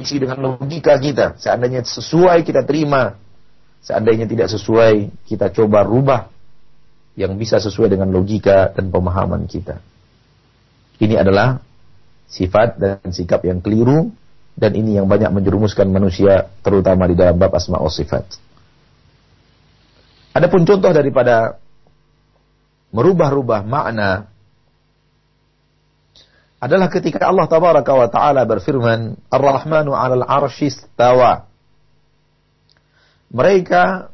[0.02, 1.38] dengan logika kita.
[1.38, 3.16] Seandainya sesuai kita terima,
[3.80, 6.28] seandainya tidak sesuai kita coba rubah
[7.14, 9.78] yang bisa sesuai dengan logika dan pemahaman kita.
[10.98, 11.60] Ini adalah
[12.28, 14.12] sifat dan sikap yang keliru
[14.52, 18.24] dan ini yang banyak menjerumuskan manusia terutama di dalam bab asma wa sifat.
[20.32, 21.60] Adapun contoh daripada
[22.92, 24.32] merubah-rubah makna
[26.62, 31.50] adalah ketika Allah tabaraka wa taala berfirman Ar-Rahmanu 'alal 'arsy istawa.
[33.32, 34.12] Mereka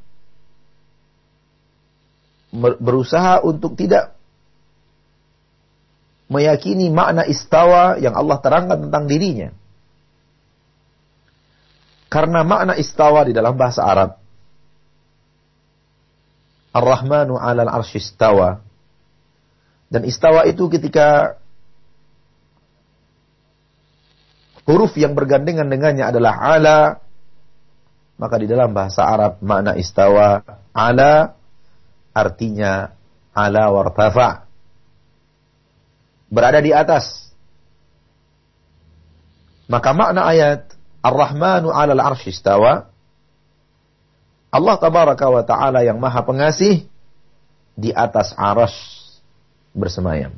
[2.79, 4.18] berusaha untuk tidak
[6.29, 9.51] meyakini makna istawa yang Allah terangkan tentang dirinya.
[12.09, 14.17] Karena makna istawa di dalam bahasa Arab
[16.73, 18.61] Ar-Rahmanu 'alal arsy istawa.
[19.89, 21.41] Dan istawa itu ketika
[24.69, 26.81] huruf yang bergandengan dengannya adalah ala
[28.21, 30.45] maka di dalam bahasa Arab makna istawa
[30.77, 31.39] ala
[32.13, 32.93] artinya
[33.33, 34.48] ala wartafa
[36.29, 37.33] berada di atas.
[39.69, 40.73] Maka makna ayat
[41.05, 42.89] Ar-Rahmanu 'alal 'arsy istawa
[44.49, 46.89] Allah tabaraka wa ta'ala yang maha pengasih
[47.77, 48.73] di atas aras
[49.77, 50.33] bersemayam.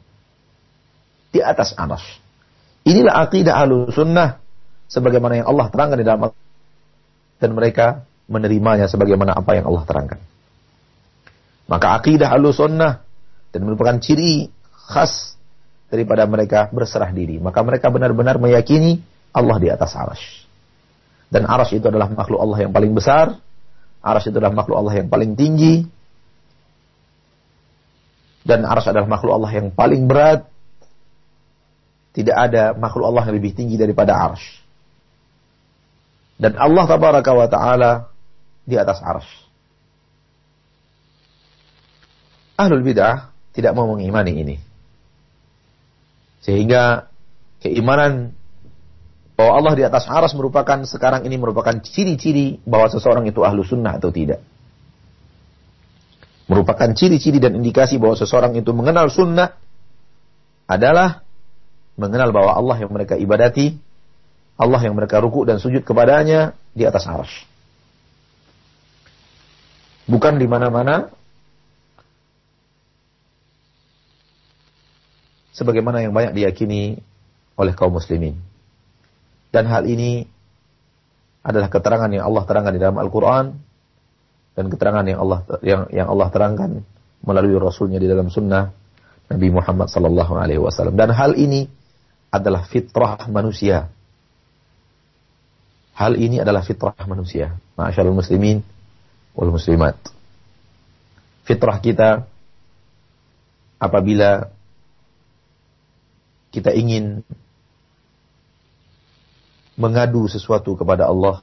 [1.31, 2.03] Di atas aras.
[2.83, 4.42] Inilah akidah ahlu sunnah
[4.90, 6.35] sebagaimana yang Allah terangkan di dalam
[7.38, 10.18] dan mereka menerimanya sebagaimana apa yang Allah terangkan.
[11.70, 13.07] Maka akidah ahlu sunnah
[13.55, 14.50] dan merupakan ciri
[14.90, 15.38] khas
[15.90, 17.42] daripada mereka berserah diri.
[17.42, 19.03] Maka mereka benar-benar meyakini
[19.35, 20.22] Allah di atas aras.
[21.31, 23.38] Dan aras itu adalah makhluk Allah yang paling besar.
[24.00, 25.85] Aras itu adalah makhluk Allah yang paling tinggi.
[28.46, 30.46] Dan aras adalah makhluk Allah yang paling berat.
[32.11, 34.42] Tidak ada makhluk Allah yang lebih tinggi daripada aras.
[36.40, 37.92] Dan Allah tabaraka wa ta'ala
[38.64, 39.29] di atas aras.
[42.59, 44.57] Ahlul bid'ah tidak mau mengimani ini.
[46.40, 47.12] Sehingga
[47.61, 48.33] keimanan
[49.37, 53.96] bahwa Allah di atas aras merupakan sekarang ini merupakan ciri-ciri bahwa seseorang itu ahlu sunnah
[53.96, 54.44] atau tidak.
[56.50, 59.57] Merupakan ciri-ciri dan indikasi bahwa seseorang itu mengenal sunnah
[60.68, 61.22] adalah
[61.96, 63.76] mengenal bahwa Allah yang mereka ibadati,
[64.61, 67.33] Allah yang mereka ruku dan sujud kepadanya di atas aras.
[70.11, 71.09] Bukan di mana-mana,
[75.55, 76.99] sebagaimana yang banyak diyakini
[77.59, 78.39] oleh kaum muslimin.
[79.51, 80.25] Dan hal ini
[81.43, 83.45] adalah keterangan yang Allah terangkan di dalam Al-Quran
[84.55, 86.71] dan keterangan yang Allah yang yang Allah terangkan
[87.25, 88.71] melalui Rasulnya di dalam Sunnah
[89.31, 90.97] Nabi Muhammad Sallallahu Alaihi Wasallam.
[90.99, 91.67] Dan hal ini
[92.31, 93.91] adalah fitrah manusia.
[95.95, 97.59] Hal ini adalah fitrah manusia.
[97.77, 98.65] Masyaallah muslimin
[99.37, 99.99] wal muslimat.
[101.45, 102.25] Fitrah kita
[103.81, 104.49] apabila
[106.51, 107.23] kita ingin
[109.79, 111.41] mengadu sesuatu kepada Allah,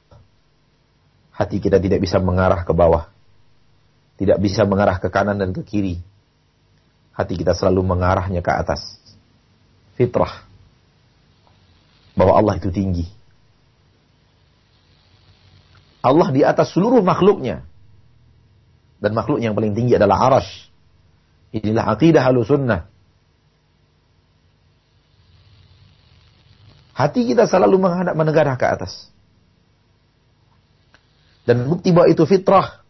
[1.32, 3.08] hati kita tidak bisa mengarah ke bawah.
[4.18, 6.02] Tidak bisa mengarah ke kanan dan ke kiri.
[7.14, 8.98] Hati kita selalu mengarahnya ke atas.
[9.94, 10.46] Fitrah.
[12.18, 13.06] Bahwa Allah itu tinggi.
[16.02, 17.62] Allah di atas seluruh makhluknya.
[18.98, 20.66] Dan makhluk yang paling tinggi adalah arash.
[21.54, 22.90] Inilah aqidah halusunnah.
[26.98, 29.06] Hati kita selalu menghadap menegarah ke atas.
[31.46, 32.82] Dan bukti bahwa itu fitrah.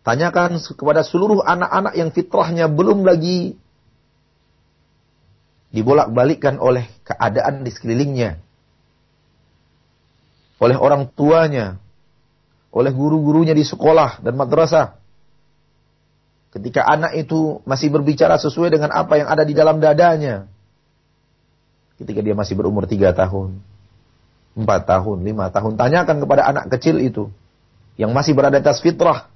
[0.00, 3.60] Tanyakan kepada seluruh anak-anak yang fitrahnya belum lagi
[5.76, 8.40] dibolak-balikkan oleh keadaan di sekelilingnya.
[10.56, 11.76] Oleh orang tuanya.
[12.72, 14.96] Oleh guru-gurunya di sekolah dan madrasah.
[16.48, 20.48] Ketika anak itu masih berbicara sesuai dengan apa yang ada di dalam dadanya
[22.00, 23.60] ketika dia masih berumur tiga tahun,
[24.56, 25.76] empat tahun, lima tahun.
[25.76, 27.28] Tanyakan kepada anak kecil itu
[28.00, 29.28] yang masih berada di atas fitrah,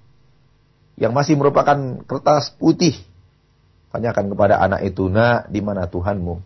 [0.96, 2.96] yang masih merupakan kertas putih.
[3.92, 6.42] Tanyakan kepada anak itu, nak, di mana Tuhanmu?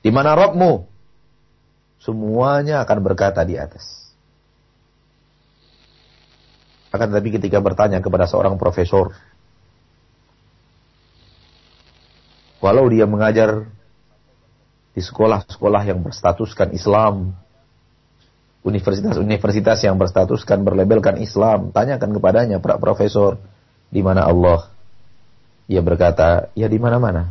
[0.00, 0.86] Di mana Robmu?
[1.98, 3.84] Semuanya akan berkata di atas.
[6.88, 9.12] Akan tetapi ketika bertanya kepada seorang profesor,
[12.64, 13.68] walau dia mengajar
[14.98, 17.30] di sekolah-sekolah yang berstatuskan Islam,
[18.66, 23.38] universitas-universitas yang berstatuskan berlabelkan Islam, tanyakan kepadanya para profesor
[23.94, 24.66] di mana Allah.
[25.70, 27.30] Ia berkata, ya di mana-mana.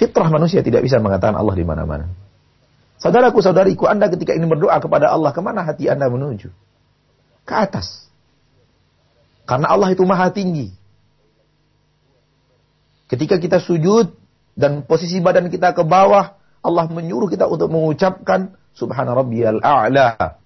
[0.00, 2.08] Fitrah manusia tidak bisa mengatakan Allah di mana-mana.
[2.96, 6.48] Saudaraku, saudariku, Anda ketika ini berdoa kepada Allah, ke mana hati Anda menuju?
[7.44, 8.08] Ke atas.
[9.44, 10.78] Karena Allah itu maha tinggi.
[13.08, 14.12] Ketika kita sujud
[14.52, 20.36] dan posisi badan kita ke bawah, Allah menyuruh kita untuk mengucapkan subhana a'la.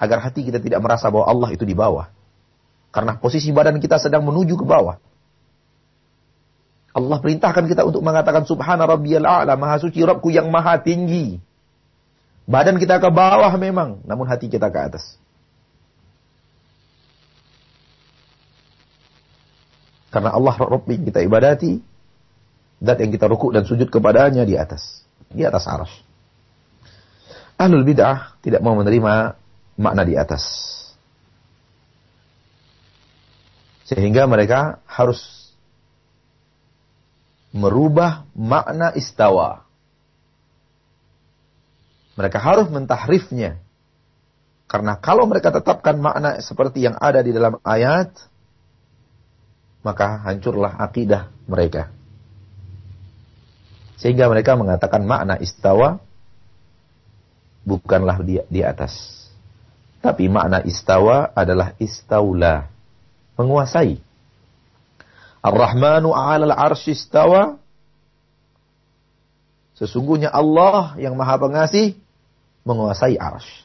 [0.00, 2.08] Agar hati kita tidak merasa bahwa Allah itu di bawah.
[2.90, 4.96] Karena posisi badan kita sedang menuju ke bawah.
[6.90, 11.38] Allah perintahkan kita untuk mengatakan subhana rabbiyal a'la, maha suci Rabbku yang maha tinggi.
[12.50, 15.14] Badan kita ke bawah memang, namun hati kita ke atas.
[20.10, 21.78] Karena Allah Rabb yang kita ibadati,
[22.80, 25.04] dan yang kita rukuk dan sujud kepadanya di atas.
[25.30, 25.92] Di atas aras.
[27.60, 29.36] Ahlul bid'ah tidak mau menerima
[29.76, 30.42] makna di atas.
[33.84, 35.52] Sehingga mereka harus
[37.52, 39.68] merubah makna istawa.
[42.16, 43.60] Mereka harus mentahrifnya.
[44.70, 48.29] Karena kalau mereka tetapkan makna seperti yang ada di dalam ayat,
[49.80, 51.88] maka hancurlah akidah mereka.
[54.00, 56.00] Sehingga mereka mengatakan makna istawa
[57.64, 59.20] bukanlah di, di atas.
[60.00, 62.72] Tapi makna istawa adalah istaula,
[63.36, 64.00] menguasai.
[65.44, 67.60] Ar-Rahmanu 'alal 'arsy istawa.
[69.76, 71.96] Sesungguhnya Allah yang Maha Pengasih
[72.64, 73.64] menguasai arsy.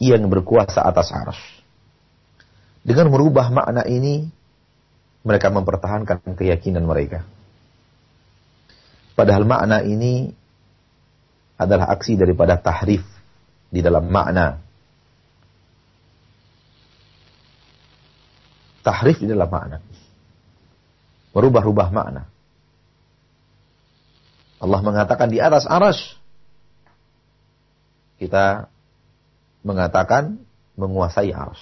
[0.00, 1.59] Yang berkuasa atas arsy.
[2.80, 4.24] Dengan merubah makna ini,
[5.20, 7.28] mereka mempertahankan keyakinan mereka.
[9.12, 10.32] Padahal makna ini
[11.60, 13.04] adalah aksi daripada tahrif
[13.68, 14.56] di dalam makna.
[18.80, 19.76] Tahrif di dalam makna.
[21.36, 22.24] Merubah-rubah makna.
[24.60, 26.00] Allah mengatakan di atas aras.
[28.16, 28.68] Kita
[29.60, 30.40] mengatakan
[30.80, 31.60] menguasai aras.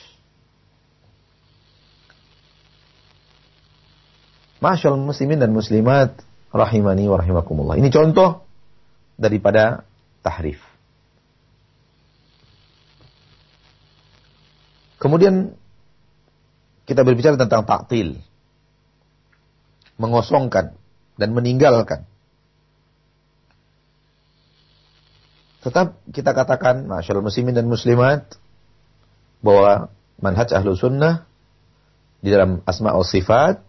[4.58, 6.18] Masyaallah muslimin dan muslimat
[6.50, 7.78] rahimani wa rahimakumullah.
[7.78, 8.42] Ini contoh
[9.14, 9.86] daripada
[10.22, 10.58] tahrif.
[14.98, 15.54] Kemudian
[16.90, 18.18] kita berbicara tentang taktil.
[19.98, 20.74] Mengosongkan
[21.18, 22.06] dan meninggalkan.
[25.58, 28.38] Tetap kita katakan, masyaallah muslimin dan muslimat,
[29.42, 29.90] bahwa
[30.22, 31.26] manhaj ahlu sunnah
[32.22, 33.67] di dalam asma sifat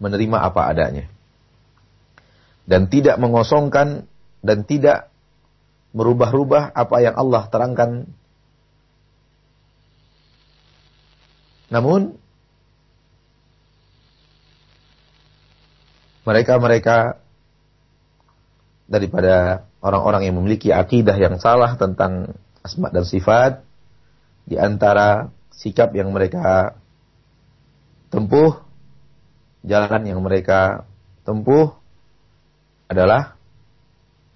[0.00, 1.04] menerima apa adanya.
[2.64, 4.08] Dan tidak mengosongkan
[4.40, 5.12] dan tidak
[5.92, 8.08] merubah-rubah apa yang Allah terangkan.
[11.70, 12.18] Namun,
[16.26, 17.20] mereka-mereka
[18.90, 23.62] daripada orang-orang yang memiliki akidah yang salah tentang asma dan sifat
[24.44, 26.74] di antara sikap yang mereka
[28.10, 28.69] tempuh
[29.66, 30.88] jalan yang mereka
[31.24, 31.76] tempuh
[32.90, 33.36] adalah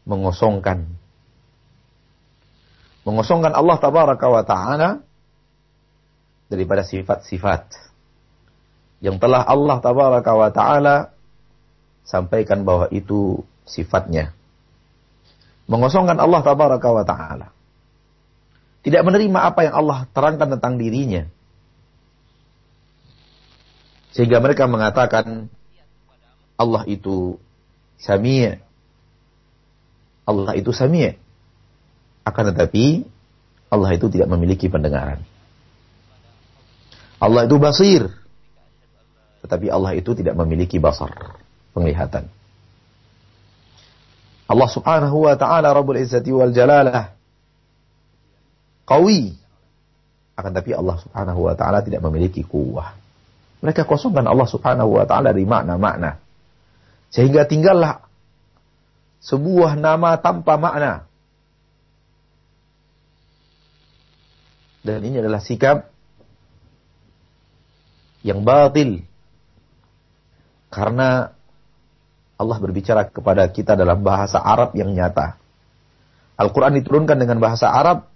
[0.05, 0.85] mengosongkan
[3.05, 4.91] mengosongkan Allah tabaraka wa taala
[6.49, 7.73] daripada sifat-sifat
[9.05, 10.97] yang telah Allah tabaraka wa taala
[12.09, 14.33] sampaikan bahwa itu sifatnya.
[15.69, 17.49] Mengosongkan Allah tabaraka wa taala.
[18.85, 21.25] Tidak menerima apa yang Allah terangkan tentang dirinya.
[24.15, 25.51] Sehingga mereka mengatakan
[26.55, 27.37] Allah itu
[27.99, 28.55] Sami'
[30.25, 31.19] Allah itu Sami'
[32.25, 33.05] Akan tetapi
[33.69, 35.21] Allah itu tidak memiliki pendengaran.
[37.21, 38.09] Allah itu basir.
[39.45, 41.37] Tetapi Allah itu tidak memiliki basar,
[41.77, 42.33] penglihatan.
[44.49, 47.13] Allah Subhanahu wa taala Rabbul Izzati wal Jalalah
[48.89, 49.37] qawi.
[50.33, 53.04] Akan tapi Allah Subhanahu wa taala tidak memiliki kuwah.
[53.65, 56.21] Mereka kosongkan Allah subhanahu wa ta'ala dari makna-makna.
[57.09, 58.05] Sehingga tinggallah
[59.25, 61.09] sebuah nama tanpa makna.
[64.85, 65.89] Dan ini adalah sikap
[68.21, 69.01] yang batil.
[70.69, 71.33] Karena
[72.37, 75.41] Allah berbicara kepada kita dalam bahasa Arab yang nyata.
[76.37, 78.13] Al-Quran diturunkan dengan bahasa Arab.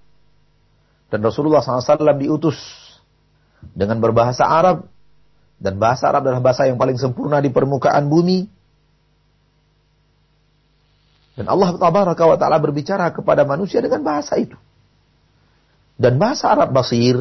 [1.08, 2.60] Dan Rasulullah SAW diutus
[3.72, 4.97] dengan berbahasa Arab
[5.58, 8.46] dan bahasa Arab adalah bahasa yang paling sempurna di permukaan bumi.
[11.34, 14.54] Dan Allah tabaraka wa ta'ala berbicara kepada manusia dengan bahasa itu.
[15.98, 17.18] Dan bahasa Arab basir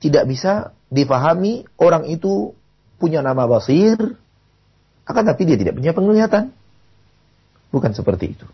[0.00, 2.52] tidak bisa dipahami orang itu
[3.00, 3.96] punya nama basir,
[5.08, 6.52] akan tapi dia tidak punya penglihatan.
[7.72, 8.46] Bukan seperti itu.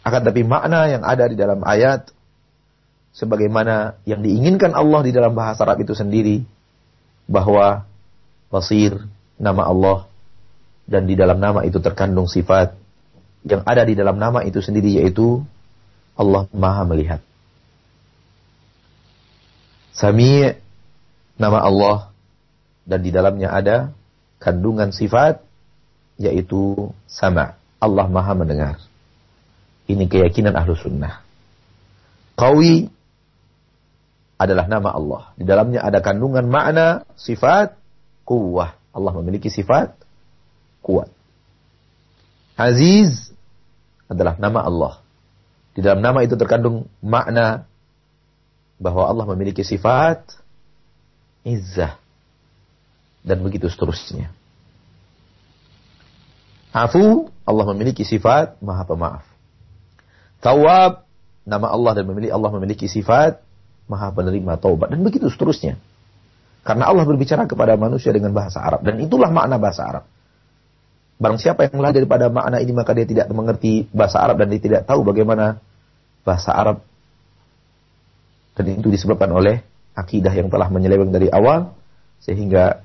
[0.00, 2.08] Akan tapi makna yang ada di dalam ayat
[3.18, 6.46] sebagaimana yang diinginkan Allah di dalam bahasa Arab itu sendiri
[7.26, 7.82] bahwa
[8.46, 8.94] basir
[9.34, 10.06] nama Allah
[10.86, 12.78] dan di dalam nama itu terkandung sifat
[13.42, 15.42] yang ada di dalam nama itu sendiri yaitu
[16.14, 17.20] Allah Maha melihat.
[19.94, 20.46] Sami
[21.34, 22.14] nama Allah
[22.86, 23.90] dan di dalamnya ada
[24.38, 25.42] kandungan sifat
[26.22, 27.58] yaitu sama.
[27.78, 28.82] Allah Maha mendengar.
[29.86, 31.22] Ini keyakinan ahlu sunnah.
[32.34, 32.90] Qawi
[34.38, 35.22] adalah nama Allah.
[35.34, 37.74] Di dalamnya ada kandungan makna, sifat,
[38.22, 38.78] kuwah.
[38.94, 39.98] Allah memiliki sifat
[40.88, 41.12] kuat.
[42.56, 43.30] Aziz
[44.08, 44.94] adalah nama Allah.
[45.76, 47.68] Di dalam nama itu terkandung makna
[48.80, 50.24] bahwa Allah memiliki sifat
[51.46, 52.00] izzah
[53.22, 54.32] dan begitu seterusnya.
[56.72, 59.24] Afu, Allah memiliki sifat maha pemaaf.
[60.42, 61.06] Tawab,
[61.42, 63.42] nama Allah dan memiliki Allah memiliki sifat
[63.88, 65.80] maha penerima taubat dan begitu seterusnya.
[66.62, 70.04] Karena Allah berbicara kepada manusia dengan bahasa Arab dan itulah makna bahasa Arab.
[71.18, 74.62] Barang siapa yang lari daripada makna ini maka dia tidak mengerti bahasa Arab dan dia
[74.62, 75.58] tidak tahu bagaimana
[76.22, 76.84] bahasa Arab.
[78.54, 79.64] Dan itu disebabkan oleh
[79.98, 81.74] akidah yang telah menyeleweng dari awal
[82.22, 82.84] sehingga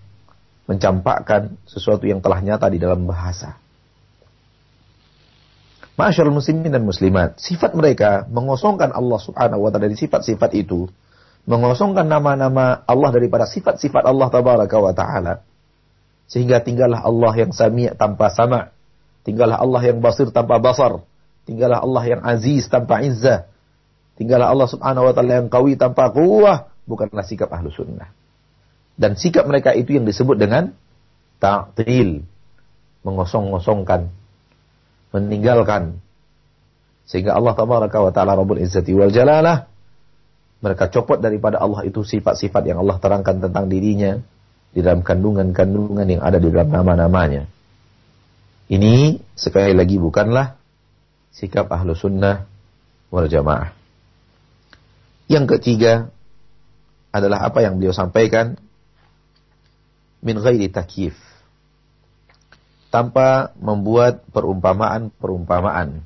[0.65, 3.62] mencampakkan sesuatu yang telah nyata di dalam bahasa.
[5.93, 10.89] Masyaallah muslimin dan muslimat, sifat mereka mengosongkan Allah Subhanahu wa taala dari sifat-sifat itu,
[11.45, 15.45] mengosongkan nama-nama Allah daripada sifat-sifat Allah tabaraka wa taala.
[16.25, 18.73] Sehingga tinggallah Allah yang sami' tanpa sama,
[19.21, 21.05] tinggallah Allah yang basir tanpa basar,
[21.45, 23.45] tinggallah Allah yang aziz tanpa izzah,
[24.17, 28.09] tinggallah Allah Subhanahu wa taala yang qawi tanpa quwwah, bukanlah sikap ahlu sunnah.
[28.97, 30.73] Dan sikap mereka itu yang disebut dengan
[31.37, 32.25] ta'til,
[33.05, 34.22] mengosong-ngosongkan,
[35.13, 36.01] meninggalkan.
[37.05, 39.69] Sehingga Allah tabaraka wa ta'ala Rabbul Izzati wal Jalalah
[40.63, 44.15] mereka copot daripada Allah itu sifat-sifat yang Allah terangkan tentang dirinya
[44.71, 47.43] di dalam kandungan-kandungan yang ada di dalam nama-namanya.
[48.71, 50.55] Ini sekali lagi bukanlah
[51.35, 52.47] sikap ahlu sunnah
[53.11, 53.75] wal jamaah.
[55.27, 56.07] Yang ketiga
[57.11, 58.55] adalah apa yang beliau sampaikan
[60.23, 61.13] min ghairi takyif
[62.93, 66.05] tanpa membuat perumpamaan-perumpamaan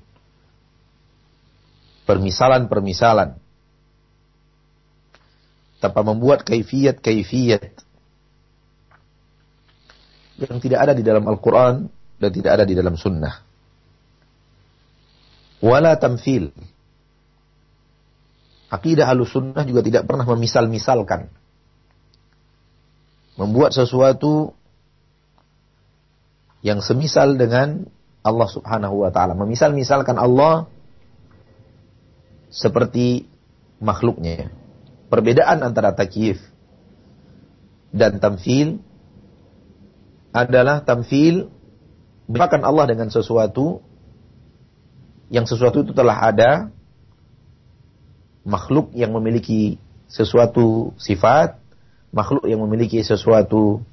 [2.07, 3.35] permisalan-permisalan
[5.83, 7.75] tanpa membuat kaifiyat-kaifiyat
[10.47, 11.91] yang tidak ada di dalam Al-Quran
[12.23, 13.43] dan tidak ada di dalam Sunnah.
[15.59, 16.55] Wala tamfil.
[18.67, 21.31] Akidah sunnah juga tidak pernah memisal-misalkan
[23.39, 24.56] membuat sesuatu
[26.65, 27.85] yang semisal dengan
[28.25, 29.37] Allah Subhanahu wa taala.
[29.37, 30.67] Memisal-misalkan Allah
[32.51, 33.27] seperti
[33.79, 34.49] makhluknya.
[35.07, 36.41] Perbedaan antara takyif
[37.95, 38.83] dan tamfil
[40.35, 41.47] adalah tamfil
[42.27, 43.79] bahkan Allah dengan sesuatu
[45.31, 46.51] yang sesuatu itu telah ada
[48.43, 51.59] makhluk yang memiliki sesuatu sifat
[52.11, 53.83] makhluk yang memiliki sesuatu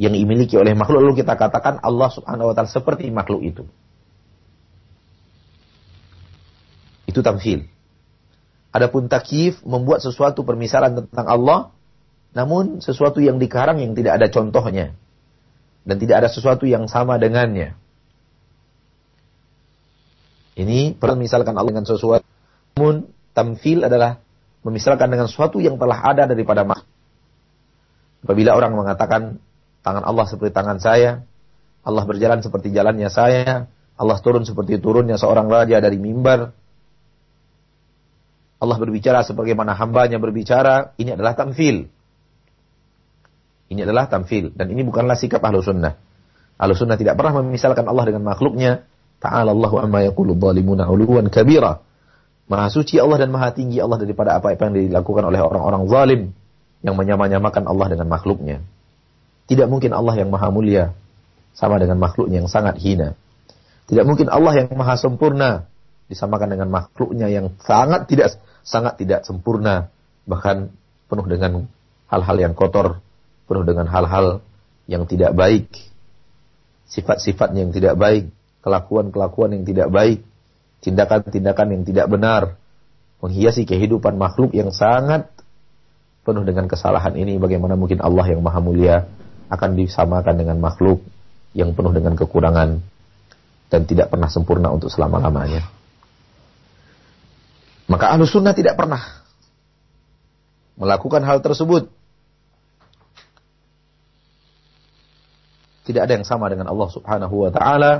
[0.00, 3.64] yang dimiliki oleh makhluk lalu kita katakan Allah Subhanahu wa taala seperti makhluk itu.
[7.04, 7.68] Itu tamfil.
[8.72, 11.58] Adapun takyif membuat sesuatu permisalan tentang Allah
[12.32, 14.96] namun sesuatu yang dikarang yang tidak ada contohnya
[15.84, 17.76] dan tidak ada sesuatu yang sama dengannya.
[20.56, 22.24] Ini permisalkan Allah dengan sesuatu.
[22.76, 24.20] Namun tamfil adalah
[24.64, 26.88] memisalkan dengan sesuatu yang telah ada daripada makhluk.
[28.22, 29.42] Apabila orang mengatakan
[29.82, 31.26] tangan Allah seperti tangan saya,
[31.82, 33.66] Allah berjalan seperti jalannya saya,
[33.98, 36.54] Allah turun seperti turunnya seorang raja dari mimbar,
[38.62, 41.90] Allah berbicara sebagaimana hambanya berbicara, ini adalah tamfil.
[43.74, 44.54] Ini adalah tamfil.
[44.54, 45.98] Dan ini bukanlah sikap ahlu sunnah.
[46.62, 48.86] Ahlu sunnah tidak pernah memisalkan Allah dengan makhluknya.
[49.18, 51.82] Ta'ala Allahu amma yakulu zalimuna uluwan kabira.
[52.46, 56.20] Maha suci Allah dan maha tinggi Allah daripada apa-apa yang dilakukan oleh orang-orang zalim
[56.86, 58.62] yang menyamanyamakan Allah dengan makhluknya.
[59.52, 60.96] Tidak mungkin Allah yang maha mulia
[61.52, 63.12] sama dengan makhluknya yang sangat hina.
[63.84, 65.68] Tidak mungkin Allah yang maha sempurna
[66.08, 69.92] disamakan dengan makhluknya yang sangat tidak sangat tidak sempurna,
[70.24, 70.72] bahkan
[71.12, 71.68] penuh dengan
[72.08, 73.04] hal-hal yang kotor,
[73.44, 74.40] penuh dengan hal-hal
[74.88, 75.68] yang tidak baik,
[76.88, 78.32] sifat-sifatnya yang tidak baik,
[78.64, 80.24] kelakuan-kelakuan yang tidak baik,
[80.80, 82.56] tindakan-tindakan yang tidak benar,
[83.20, 85.28] menghiasi kehidupan makhluk yang sangat
[86.24, 89.04] penuh dengan kesalahan ini bagaimana mungkin Allah yang maha mulia
[89.52, 91.04] akan disamakan dengan makhluk
[91.52, 92.80] yang penuh dengan kekurangan
[93.68, 95.68] dan tidak pernah sempurna untuk selama-lamanya.
[97.92, 99.20] Maka ahlu sunnah tidak pernah
[100.80, 101.92] melakukan hal tersebut.
[105.82, 107.92] Tidak ada yang sama dengan Allah subhanahu wa ta'ala.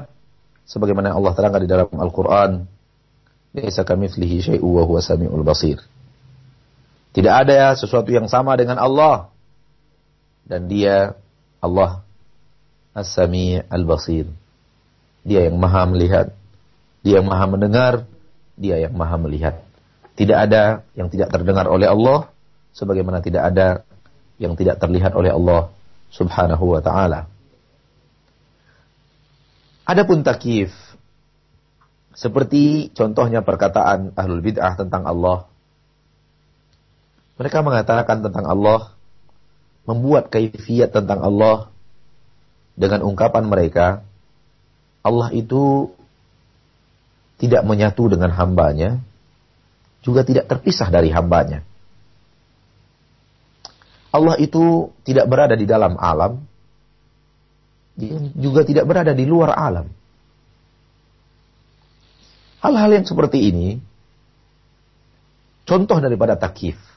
[0.65, 2.65] Sebagaimana Allah terangkan di dalam Al-Quran.
[7.13, 9.29] Tidak ada sesuatu yang sama dengan Allah.
[10.49, 11.21] Dan dia
[11.63, 12.03] Allah
[12.93, 14.29] As-Sami' Al-Basir.
[15.23, 16.35] Dia yang maha melihat.
[17.01, 18.05] Dia yang maha mendengar.
[18.59, 19.63] Dia yang maha melihat.
[20.19, 22.29] Tidak ada yang tidak terdengar oleh Allah.
[22.77, 23.87] Sebagaimana tidak ada
[24.37, 25.73] yang tidak terlihat oleh Allah
[26.13, 27.31] Subhanahu wa ta'ala.
[29.87, 30.75] Adapun takif.
[32.13, 35.49] Seperti contohnya perkataan ahlul bid'ah tentang Allah
[37.43, 38.95] mereka mengatakan tentang Allah,
[39.83, 41.73] membuat kaifiat tentang Allah
[42.79, 44.07] dengan ungkapan mereka,
[45.03, 45.91] Allah itu
[47.43, 49.03] tidak menyatu dengan hambanya,
[50.03, 51.67] juga tidak terpisah dari hambanya.
[54.13, 56.45] Allah itu tidak berada di dalam alam,
[58.39, 59.89] juga tidak berada di luar alam.
[62.63, 63.83] Hal-hal yang seperti ini
[65.67, 66.92] contoh daripada takif.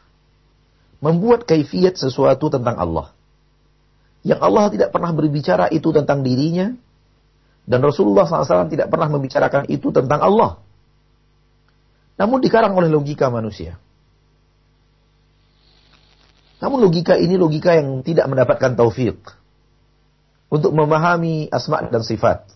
[1.05, 3.13] Membuat kaifiat sesuatu tentang Allah.
[4.25, 6.73] Yang Allah tidak pernah berbicara itu tentang dirinya.
[7.65, 10.57] Dan Rasulullah SAW tidak pernah membicarakan itu tentang Allah.
[12.17, 13.77] Namun dikarang oleh logika manusia.
[16.57, 19.21] Namun logika ini logika yang tidak mendapatkan taufik
[20.49, 22.49] untuk memahami asma dan sifat.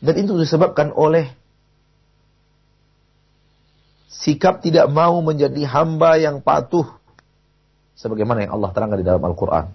[0.00, 1.39] Dan itu disebabkan oleh
[4.10, 6.84] sikap tidak mau menjadi hamba yang patuh
[7.94, 9.70] sebagaimana yang Allah terangkan di dalam Al-Qur'an.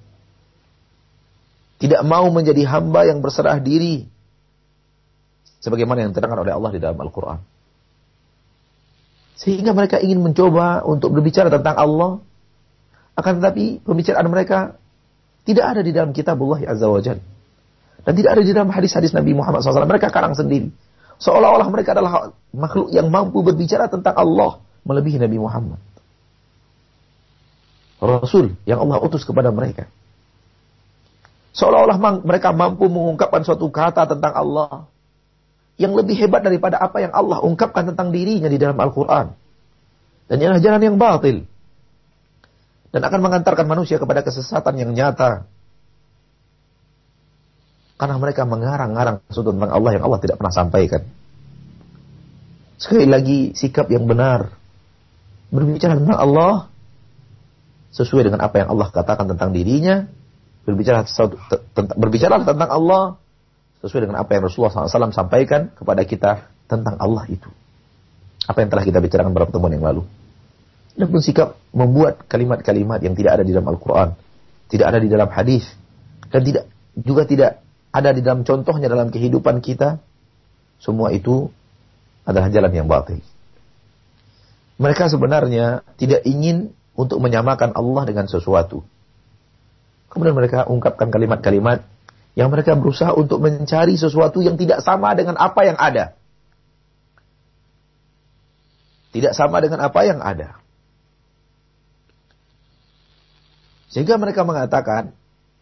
[1.80, 4.08] Tidak mau menjadi hamba yang berserah diri
[5.64, 7.40] sebagaimana yang diterangkan oleh Allah di dalam Al-Qur'an.
[9.36, 12.12] Sehingga mereka ingin mencoba untuk berbicara tentang Allah
[13.16, 14.76] akan tetapi pembicaraan mereka
[15.48, 17.20] tidak ada di dalam kitab Allah Azza wa Jal.
[18.06, 19.90] Dan tidak ada di dalam hadis-hadis Nabi Muhammad SAW.
[19.90, 20.70] Mereka karang sendiri.
[21.20, 25.80] Seolah-olah mereka adalah makhluk yang mampu berbicara tentang Allah melebihi Nabi Muhammad.
[28.04, 29.88] Rasul yang Allah utus kepada mereka.
[31.56, 34.92] Seolah-olah mereka mampu mengungkapkan suatu kata tentang Allah
[35.80, 39.32] yang lebih hebat daripada apa yang Allah ungkapkan tentang dirinya di dalam Al-Quran.
[40.28, 41.48] Dan ini adalah jalan yang batil
[42.92, 45.48] dan akan mengantarkan manusia kepada kesesatan yang nyata.
[47.96, 51.02] Karena mereka mengarang-arang sesuatu tentang Allah yang Allah tidak pernah sampaikan.
[52.76, 54.52] Sekali lagi sikap yang benar
[55.48, 56.68] berbicara tentang Allah
[57.96, 60.04] sesuai dengan apa yang Allah katakan tentang dirinya,
[60.68, 61.08] berbicara
[61.96, 63.16] berbicara tentang Allah
[63.80, 67.48] sesuai dengan apa yang Rasulullah SAW sampaikan kepada kita tentang Allah itu.
[68.44, 70.04] Apa yang telah kita bicarakan pada pertemuan yang lalu
[70.96, 74.16] dan bersikap membuat kalimat-kalimat yang tidak ada di dalam Al-Quran,
[74.72, 75.68] tidak ada di dalam hadis,
[76.32, 76.64] dan tidak
[76.96, 77.52] juga tidak
[77.96, 80.04] ada di dalam contohnya dalam kehidupan kita,
[80.84, 81.48] semua itu
[82.28, 83.24] adalah jalan yang batil.
[84.76, 88.84] Mereka sebenarnya tidak ingin untuk menyamakan Allah dengan sesuatu.
[90.12, 91.88] Kemudian mereka ungkapkan kalimat-kalimat
[92.36, 96.20] yang mereka berusaha untuk mencari sesuatu yang tidak sama dengan apa yang ada.
[99.16, 100.60] Tidak sama dengan apa yang ada.
[103.88, 105.16] Sehingga mereka mengatakan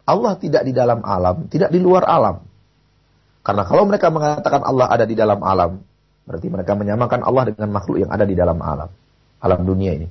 [0.04, 2.44] Allah tidak di dalam alam, tidak di luar alam.
[3.44, 5.80] Karena kalau mereka mengatakan Allah ada di dalam alam,
[6.28, 8.92] berarti mereka menyamakan Allah dengan makhluk yang ada di dalam alam,
[9.40, 10.08] alam dunia ini.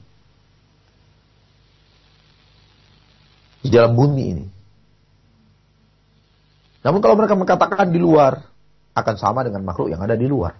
[3.63, 4.45] Di dalam bumi ini.
[6.83, 8.43] Namun kalau mereka mengatakan di luar,
[8.93, 10.53] akan sama dengan makhluk yang ada di luar.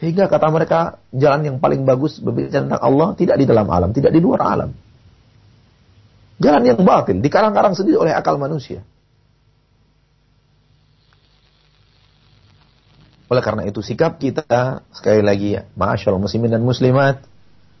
[0.00, 4.12] Sehingga kata mereka, jalan yang paling bagus berbicara tentang Allah tidak di dalam alam, tidak
[4.14, 4.72] di luar alam.
[6.42, 8.82] Jalan yang batil, dikarang-karang sendiri oleh akal manusia.
[13.30, 17.24] Oleh karena itu sikap kita sekali lagi ya, ma'asyal muslimin dan muslimat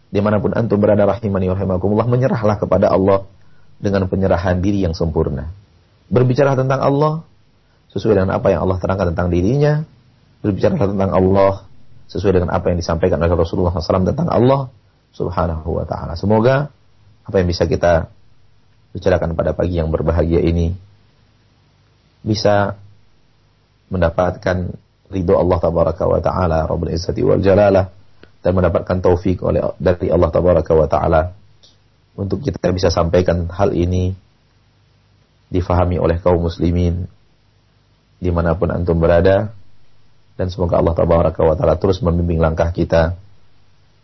[0.08, 3.28] di mana pun antum berada rahimani rahimakumullah menyerahlah kepada Allah
[3.82, 5.50] dengan penyerahan diri yang sempurna.
[6.08, 7.26] Berbicara tentang Allah
[7.92, 9.84] sesuai dengan apa yang Allah terangkan tentang dirinya.
[10.40, 11.66] Berbicara tentang Allah
[12.08, 14.68] sesuai dengan apa yang disampaikan oleh Rasulullah SAW tentang Allah
[15.16, 16.16] subhanahu wa ta'ala.
[16.16, 16.68] Semoga
[17.24, 18.12] apa yang bisa kita
[18.92, 20.72] bicarakan pada pagi yang berbahagia ini.
[22.22, 22.76] Bisa
[23.92, 24.72] mendapatkan
[25.12, 27.90] ridho Allah tabaraka wa taala Rabbul Izzati wal Jalalah
[28.40, 31.22] dan mendapatkan taufik oleh dari Allah tabaraka wa taala.
[32.12, 34.12] Untuk kita bisa sampaikan hal ini
[35.48, 37.08] difahami oleh kaum muslimin
[38.22, 39.52] di mana pun antum berada
[40.36, 43.16] dan semoga Allah tabaraka wa taala terus membimbing langkah kita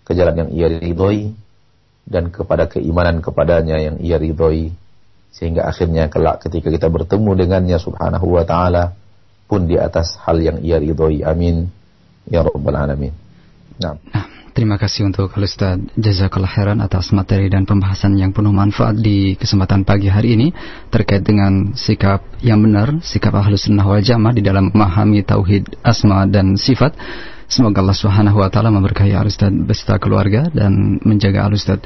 [0.05, 1.32] ke jalan yang ia ridhoi
[2.09, 4.72] dan kepada keimanan kepadanya yang ia ridhoi
[5.28, 8.96] sehingga akhirnya kelak ketika kita bertemu dengannya subhanahu wa ta'ala
[9.44, 11.68] pun di atas hal yang ia ridhoi amin
[12.24, 13.12] ya rabbal alamin
[13.76, 13.94] nah.
[14.59, 19.86] Terima kasih untuk Ustaz Jazakallah khairan atas materi dan pembahasan yang penuh manfaat di kesempatan
[19.86, 20.50] pagi hari ini
[20.90, 26.26] terkait dengan sikap yang benar, sikap ahlus sunnah wal jamaah di dalam memahami tauhid asma
[26.26, 26.90] dan sifat.
[27.49, 31.80] Semoga Allah Subhanahu wa taala memberkahi Al-Ustaz beserta keluarga dan menjaga Al-Ustaz.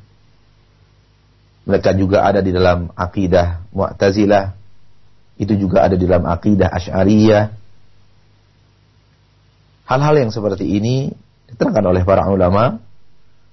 [1.69, 4.57] Mereka juga ada di dalam akidah Mu'tazilah
[5.39, 7.45] itu juga ada di dalam akidah Asy'ariyah.
[9.91, 11.11] Hal-hal yang seperti ini
[11.53, 12.81] diterangkan oleh para ulama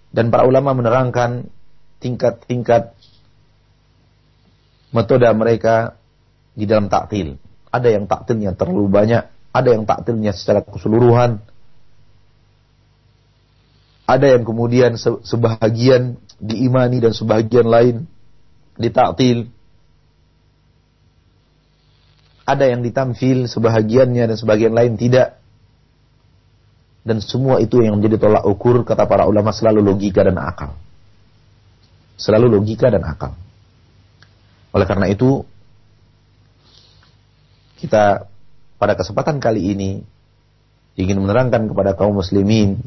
[0.10, 1.52] dan para ulama menerangkan
[2.00, 2.96] tingkat-tingkat
[4.96, 6.00] metode mereka
[6.56, 7.38] di dalam taktil.
[7.70, 9.24] Ada yang taktilnya terlalu banyak,
[9.54, 11.38] ada yang taktilnya secara keseluruhan.
[14.10, 18.10] Ada yang kemudian sebahagian diimani dan sebahagian lain
[18.74, 19.54] ditaktil
[22.50, 25.38] ada yang ditamfil sebahagiannya dan sebagian lain tidak.
[27.04, 30.76] Dan semua itu yang menjadi tolak ukur kata para ulama selalu logika dan akal.
[32.20, 33.34] Selalu logika dan akal.
[34.76, 35.42] Oleh karena itu
[37.80, 38.28] kita
[38.76, 40.04] pada kesempatan kali ini
[41.00, 42.84] ingin menerangkan kepada kaum muslimin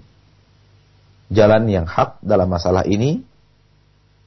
[1.32, 3.24] jalan yang hak dalam masalah ini.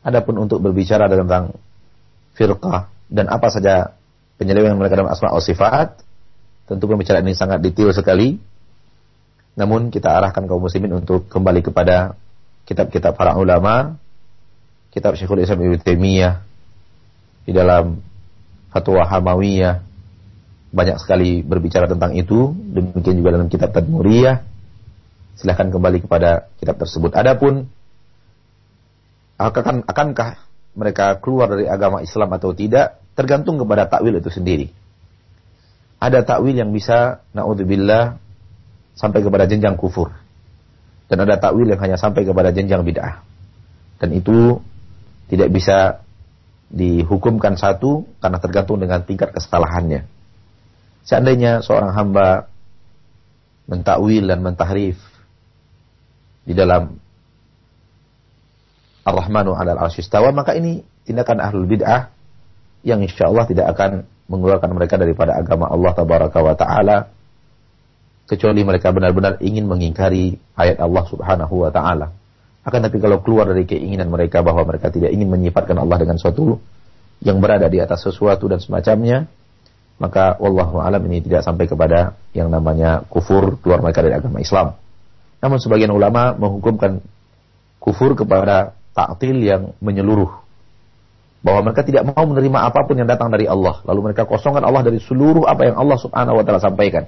[0.06, 1.58] Adapun untuk berbicara tentang
[2.38, 3.98] firqah dan apa saja
[4.38, 6.02] penyelewengan mereka dalam asma wa sifat.
[6.66, 8.38] Tentu pembicaraan ini sangat detail sekali.
[9.56, 12.20] Namun kita arahkan kaum muslimin untuk kembali kepada
[12.68, 13.96] kitab-kitab para ulama,
[14.92, 16.44] kitab Syekhul Islam Ibnu Taimiyah
[17.48, 18.00] di dalam
[18.72, 19.80] Fatwa Hamawiyah
[20.76, 24.44] banyak sekali berbicara tentang itu, demikian juga dalam kitab Tadmuriyah.
[25.40, 27.16] Silahkan kembali kepada kitab tersebut.
[27.16, 27.68] Adapun
[29.40, 30.40] akan akankah
[30.76, 33.04] mereka keluar dari agama Islam atau tidak?
[33.16, 34.68] tergantung kepada takwil itu sendiri.
[35.98, 38.20] Ada takwil yang bisa naudzubillah
[38.96, 40.12] sampai kepada jenjang kufur.
[41.06, 43.22] Dan ada takwil yang hanya sampai kepada jenjang bid'ah.
[44.02, 44.58] Dan itu
[45.30, 46.02] tidak bisa
[46.74, 50.10] dihukumkan satu karena tergantung dengan tingkat kesalahannya.
[51.06, 52.50] Seandainya seorang hamba
[53.70, 54.98] mentakwil dan mentahrif
[56.46, 56.98] di dalam
[59.06, 62.10] Ar-Rahmanu 'alal arsyistawa maka ini tindakan ahlul bid'ah
[62.86, 67.14] yang insya Allah tidak akan mengeluarkan mereka daripada agama Allah tabaraka wa taala
[68.26, 72.14] kecuali mereka benar-benar ingin mengingkari ayat Allah Subhanahu wa taala.
[72.66, 76.58] Akan tapi kalau keluar dari keinginan mereka bahwa mereka tidak ingin menyifatkan Allah dengan suatu
[77.22, 79.30] yang berada di atas sesuatu dan semacamnya,
[80.02, 84.76] maka wallahu alam ini tidak sampai kepada yang namanya kufur keluar mereka dari agama Islam.
[85.40, 87.06] Namun sebagian ulama menghukumkan
[87.78, 90.42] kufur kepada taktil yang menyeluruh
[91.46, 93.78] bahwa mereka tidak mau menerima apa pun yang datang dari Allah.
[93.86, 97.06] Lalu mereka kosongkan Allah dari seluruh apa yang Allah Subhanahu wa taala sampaikan.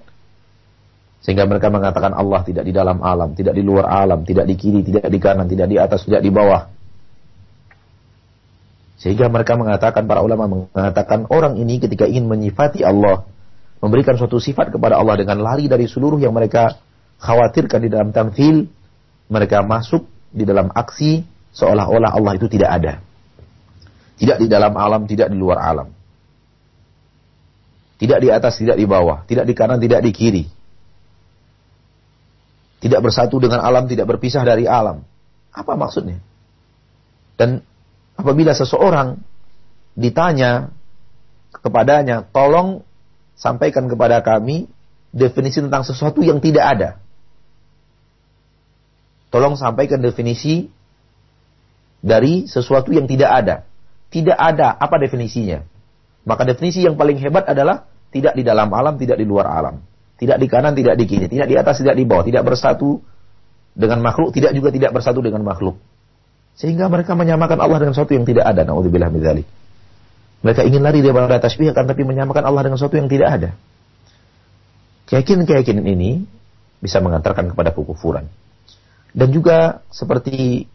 [1.22, 4.86] Sehingga mereka mengatakan Allah tidak di dalam alam, tidak di luar alam, tidak di kiri,
[4.86, 6.70] tidak di kanan, tidak di atas, tidak di bawah.
[8.98, 13.30] Sehingga mereka mengatakan, para ulama mengatakan orang ini ketika ingin menyifati Allah,
[13.78, 16.82] memberikan suatu sifat kepada Allah dengan lari dari seluruh yang mereka
[17.22, 18.66] khawatirkan di dalam tamfil,
[19.30, 21.22] mereka masuk di dalam aksi
[21.54, 22.94] seolah-olah Allah itu tidak ada.
[24.18, 25.94] Tidak di dalam alam, tidak di luar alam.
[28.02, 29.26] Tidak di atas, tidak di bawah.
[29.30, 30.44] Tidak di kanan, tidak di kiri.
[32.88, 35.04] Tidak bersatu dengan alam, tidak berpisah dari alam.
[35.52, 36.24] Apa maksudnya?
[37.36, 37.60] Dan
[38.16, 39.20] apabila seseorang
[40.00, 40.72] ditanya
[41.52, 42.88] kepadanya, tolong
[43.36, 44.72] sampaikan kepada kami
[45.12, 46.90] definisi tentang sesuatu yang tidak ada.
[49.28, 50.72] Tolong sampaikan definisi
[52.00, 53.56] dari sesuatu yang tidak ada.
[54.08, 54.80] Tidak ada.
[54.80, 55.60] Apa definisinya?
[56.24, 57.84] Maka definisi yang paling hebat adalah
[58.16, 59.84] tidak di dalam alam, tidak di luar alam.
[60.18, 61.30] Tidak di kanan, tidak di kiri.
[61.30, 62.26] Tidak di atas, tidak di bawah.
[62.26, 62.98] Tidak bersatu
[63.78, 65.78] dengan makhluk, tidak juga tidak bersatu dengan makhluk.
[66.58, 68.66] Sehingga mereka menyamakan Allah dengan sesuatu yang tidak ada.
[68.66, 69.46] Naudzubillah min
[70.42, 73.50] Mereka ingin lari daripada tasbih kan tapi menyamakan Allah dengan sesuatu yang tidak ada.
[75.06, 76.26] Keyakinan-keyakinan ini
[76.82, 78.26] bisa mengantarkan kepada kekufuran.
[79.14, 80.66] Dan juga seperti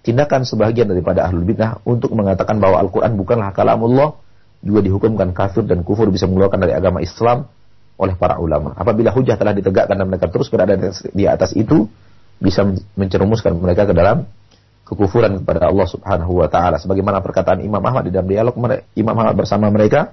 [0.00, 4.16] tindakan sebagian daripada ahlul bidah untuk mengatakan bahwa Al-Quran bukanlah kalamullah
[4.64, 7.48] juga dihukumkan kafir dan kufur bisa mengeluarkan dari agama Islam
[7.96, 8.76] oleh para ulama.
[8.76, 10.76] Apabila hujah telah ditegakkan dan mereka terus berada
[11.12, 11.88] di atas itu,
[12.36, 12.64] bisa
[12.96, 14.28] mencerumuskan mereka ke dalam
[14.84, 16.76] kekufuran kepada Allah Subhanahu wa taala.
[16.76, 18.54] Sebagaimana perkataan Imam Ahmad di dalam dialog
[18.94, 20.12] Imam Ahmad bersama mereka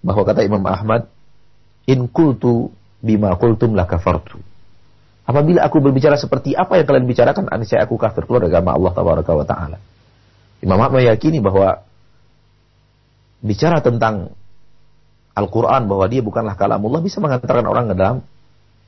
[0.00, 1.06] bahwa kata Imam Ahmad
[1.86, 2.72] in kultu
[3.04, 4.40] bima kultum la kafartu.
[5.22, 8.26] Apabila aku berbicara seperti apa yang kalian bicarakan saya aku kafir.
[8.26, 8.92] Keluar agama Allah
[9.46, 9.78] taala.
[10.64, 11.84] Imam Ahmad meyakini bahwa
[13.38, 14.34] bicara tentang
[15.32, 18.16] Al-Quran bahwa dia bukanlah kalamullah bisa mengantarkan orang ke dalam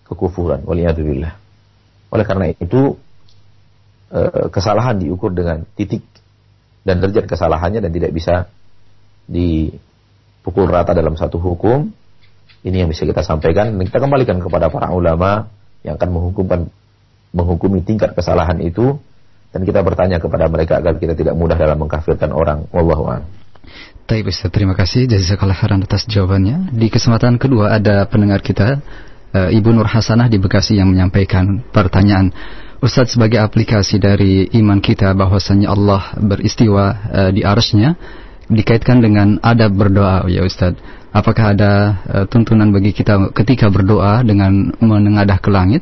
[0.05, 0.61] kekufuran.
[0.69, 1.33] Waliyadzubillah.
[2.13, 3.01] Oleh karena itu,
[4.13, 6.05] eh, kesalahan diukur dengan titik
[6.85, 8.53] dan derajat kesalahannya dan tidak bisa
[9.25, 11.89] dipukul rata dalam satu hukum.
[12.65, 15.49] Ini yang bisa kita sampaikan kita kembalikan kepada para ulama
[15.85, 16.61] yang akan menghukumkan
[17.35, 18.97] menghukumi tingkat kesalahan itu
[19.53, 22.65] dan kita bertanya kepada mereka agar kita tidak mudah dalam mengkafirkan orang.
[22.73, 23.44] Wallahu a'lam.
[24.05, 26.77] Taib Ustaz, terima kasih jazakallah khairan atas jawabannya.
[26.77, 28.85] Di kesempatan kedua ada pendengar kita
[29.33, 32.29] uh, Ibu Nur Hasanah di Bekasi yang menyampaikan pertanyaan.
[32.85, 37.97] Ustaz sebagai aplikasi dari iman kita bahwasanya Allah beristiwa uh, di arasnya
[38.53, 40.77] dikaitkan dengan adab berdoa ya Ustaz.
[41.09, 41.73] Apakah ada
[42.05, 45.81] uh, tuntunan bagi kita ketika berdoa dengan menengadah ke langit?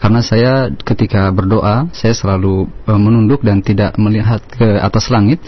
[0.00, 5.44] Karena saya ketika berdoa saya selalu menunduk dan tidak melihat ke atas langit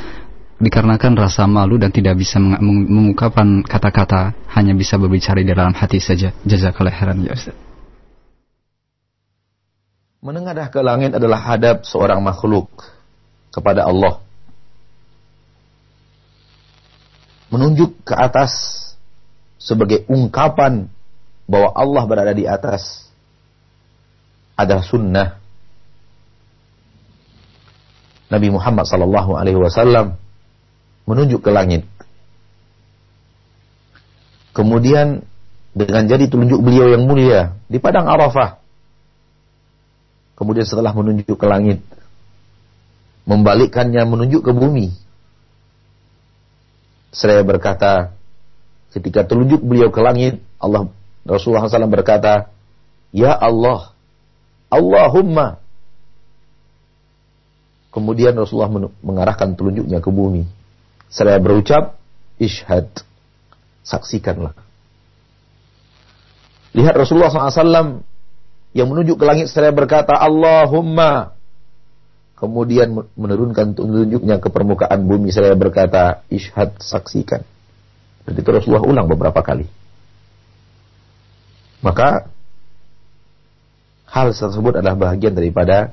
[0.63, 6.31] dikarenakan rasa malu dan tidak bisa mengungkapkan kata-kata, hanya bisa berbicara di dalam hati saja.
[6.47, 7.59] Jazakallah khairan ya Ustaz.
[10.23, 12.71] Menengadah ke langit adalah hadap seorang makhluk
[13.51, 14.23] kepada Allah.
[17.51, 18.55] Menunjuk ke atas
[19.59, 20.87] sebagai ungkapan
[21.51, 23.11] bahwa Allah berada di atas
[24.55, 25.29] adalah sunnah
[28.31, 30.22] Nabi Muhammad sallallahu alaihi wasallam
[31.09, 31.83] menunjuk ke langit.
[34.53, 35.25] Kemudian
[35.73, 38.61] dengan jadi telunjuk beliau yang mulia di padang Arafah.
[40.37, 41.81] Kemudian setelah menunjuk ke langit,
[43.25, 44.93] membalikkannya menunjuk ke bumi.
[47.13, 48.17] Saya berkata,
[48.93, 50.89] ketika telunjuk beliau ke langit, Allah
[51.23, 52.51] Rasulullah SAW berkata,
[53.13, 53.93] Ya Allah,
[54.73, 55.61] Allahumma.
[57.93, 58.73] Kemudian Rasulullah
[59.05, 60.49] mengarahkan telunjuknya ke bumi.
[61.13, 62.01] Saya berucap,
[62.41, 62.89] ishad.
[63.85, 64.57] Saksikanlah.
[66.73, 68.01] Lihat Rasulullah SAW
[68.73, 71.37] yang menunjuk ke langit saya berkata, Allahumma.
[72.41, 77.45] Kemudian menurunkan tunjuknya ke permukaan bumi saya berkata, ishad, saksikan.
[78.25, 79.69] Dan itu Rasulullah ulang beberapa kali.
[81.85, 82.31] Maka
[84.09, 85.93] hal tersebut adalah bagian daripada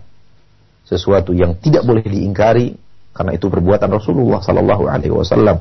[0.88, 2.78] sesuatu yang tidak boleh diingkari
[3.14, 5.57] karena itu perbuatan Rasulullah Sallallahu Alaihi Wasallam.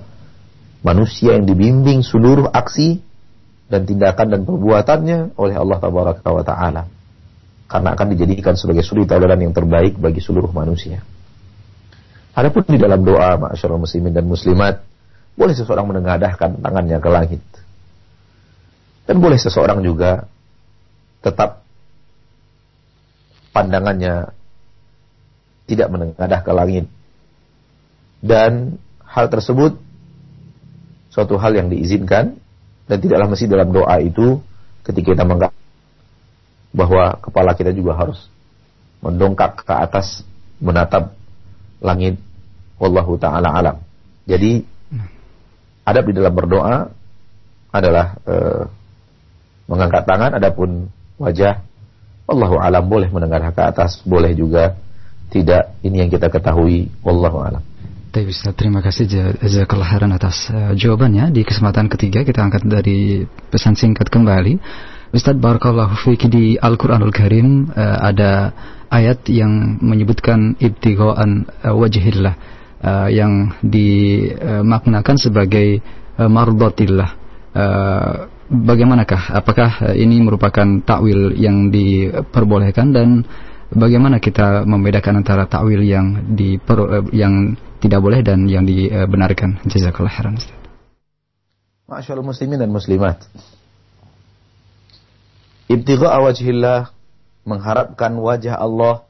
[0.79, 3.03] Manusia yang dibimbing seluruh aksi
[3.67, 6.83] dan tindakan dan perbuatannya oleh Allah Tabaraka Taala.
[7.69, 11.05] Karena akan dijadikan sebagai suri tauladan yang terbaik bagi seluruh manusia.
[12.33, 14.81] Adapun di dalam doa, masyarakat muslimin dan muslimat,
[15.35, 17.43] boleh seseorang menengadahkan tangannya ke langit.
[19.05, 20.31] Dan boleh seseorang juga
[21.21, 21.67] tetap
[23.53, 24.31] pandangannya
[25.67, 26.87] tidak menengadah ke langit
[28.25, 29.79] dan hal tersebut
[31.09, 32.39] suatu hal yang diizinkan
[32.89, 34.41] dan tidaklah mesti dalam doa itu
[34.87, 35.53] ketika kita menganggap
[36.73, 38.29] bahwa kepala kita juga harus
[39.01, 40.25] mendongkak ke atas
[40.59, 41.15] menatap
[41.79, 42.19] langit
[42.79, 43.77] wallahu taala alam.
[44.27, 44.63] Jadi
[45.87, 46.91] adab di dalam berdoa
[47.73, 48.35] adalah e,
[49.71, 50.91] mengangkat tangan adapun
[51.21, 51.63] wajah
[52.29, 54.77] wallahu alam boleh mendengar ke atas, boleh juga
[55.33, 55.77] tidak.
[55.85, 57.63] Ini yang kita ketahui wallahu alam.
[58.09, 59.05] Baik Ustaz, terima kasih
[59.45, 61.29] jazakallah atas uh, jawabannya.
[61.29, 64.57] Di kesempatan ketiga kita angkat dari pesan singkat kembali.
[65.13, 68.57] Ustaz barakallahu fiiki di Al-Qur'anul Karim uh, ada
[68.89, 72.33] ayat yang menyebutkan ibtighaan uh, wajhillah
[72.81, 75.85] uh, yang dimaknakan sebagai
[76.17, 77.13] uh, mardatillah.
[77.53, 79.37] Uh, bagaimanakah?
[79.37, 83.29] Apakah ini merupakan takwil yang diperbolehkan dan
[83.69, 89.63] bagaimana kita membedakan antara takwil yang diper, yang tidak boleh dan yang dibenarkan.
[89.67, 90.37] Jazakallah khairan.
[91.89, 93.23] Masyaallah muslimin dan muslimat.
[95.69, 96.91] Ibtigha wajhillah
[97.49, 99.09] mengharapkan wajah Allah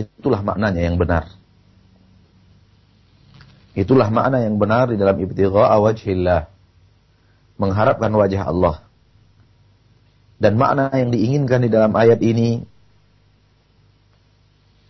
[0.00, 1.28] itulah maknanya yang benar.
[3.74, 6.46] Itulah makna yang benar di dalam ibtigha wajhillah.
[7.58, 8.86] Mengharapkan wajah Allah.
[10.38, 12.62] Dan makna yang diinginkan di dalam ayat ini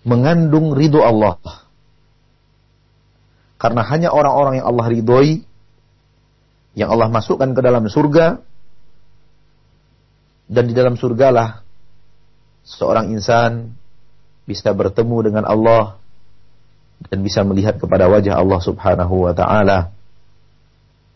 [0.05, 1.64] mengandung ridho Allah.
[3.65, 5.41] Karena hanya orang-orang yang Allah ridhoi
[6.77, 8.45] yang Allah masukkan ke dalam surga
[10.53, 11.65] dan di dalam surgalah
[12.69, 13.73] seorang insan
[14.45, 15.97] bisa bertemu dengan Allah
[17.09, 19.97] dan bisa melihat kepada wajah Allah Subhanahu wa taala.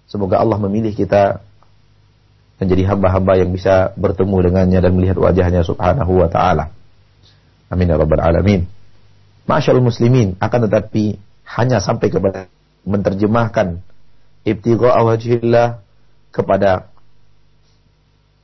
[0.09, 1.45] Semoga Allah memilih kita
[2.57, 6.73] menjadi hamba-hamba yang bisa bertemu dengannya dan melihat wajahnya Subhanahu wa taala.
[7.69, 8.65] Amin ya rabbal alamin.
[9.45, 12.53] Masyaallah muslimin akan tetapi hanya sampai kepada
[12.85, 13.81] menerjemahkan
[14.45, 15.81] ibtigha wajhillah
[16.29, 16.93] kepada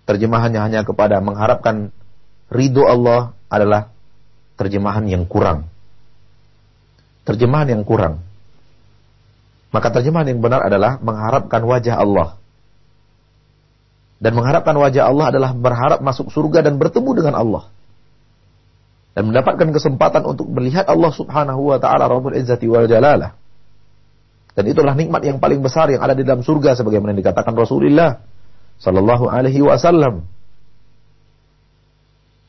[0.08, 1.92] terjemahannya hanya kepada mengharapkan
[2.48, 3.92] ridho Allah adalah
[4.56, 5.68] terjemahan yang kurang.
[7.24, 8.20] Terjemahan yang kurang.
[9.72, 12.38] Maka terjemahan yang benar adalah mengharapkan wajah Allah.
[14.22, 17.73] Dan mengharapkan wajah Allah adalah berharap masuk surga dan bertemu dengan Allah.
[19.14, 23.38] Dan mendapatkan kesempatan untuk melihat Allah subhanahu wa ta'ala Rabbul Izzati wal Jalalah.
[24.54, 28.22] Dan itulah nikmat yang paling besar yang ada di dalam surga sebagaimana dikatakan Rasulullah
[28.78, 30.26] sallallahu alaihi wasallam.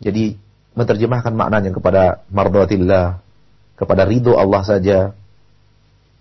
[0.02, 0.38] Jadi
[0.78, 3.22] menerjemahkan maknanya kepada mardatillah,
[3.78, 4.98] kepada ridho Allah saja,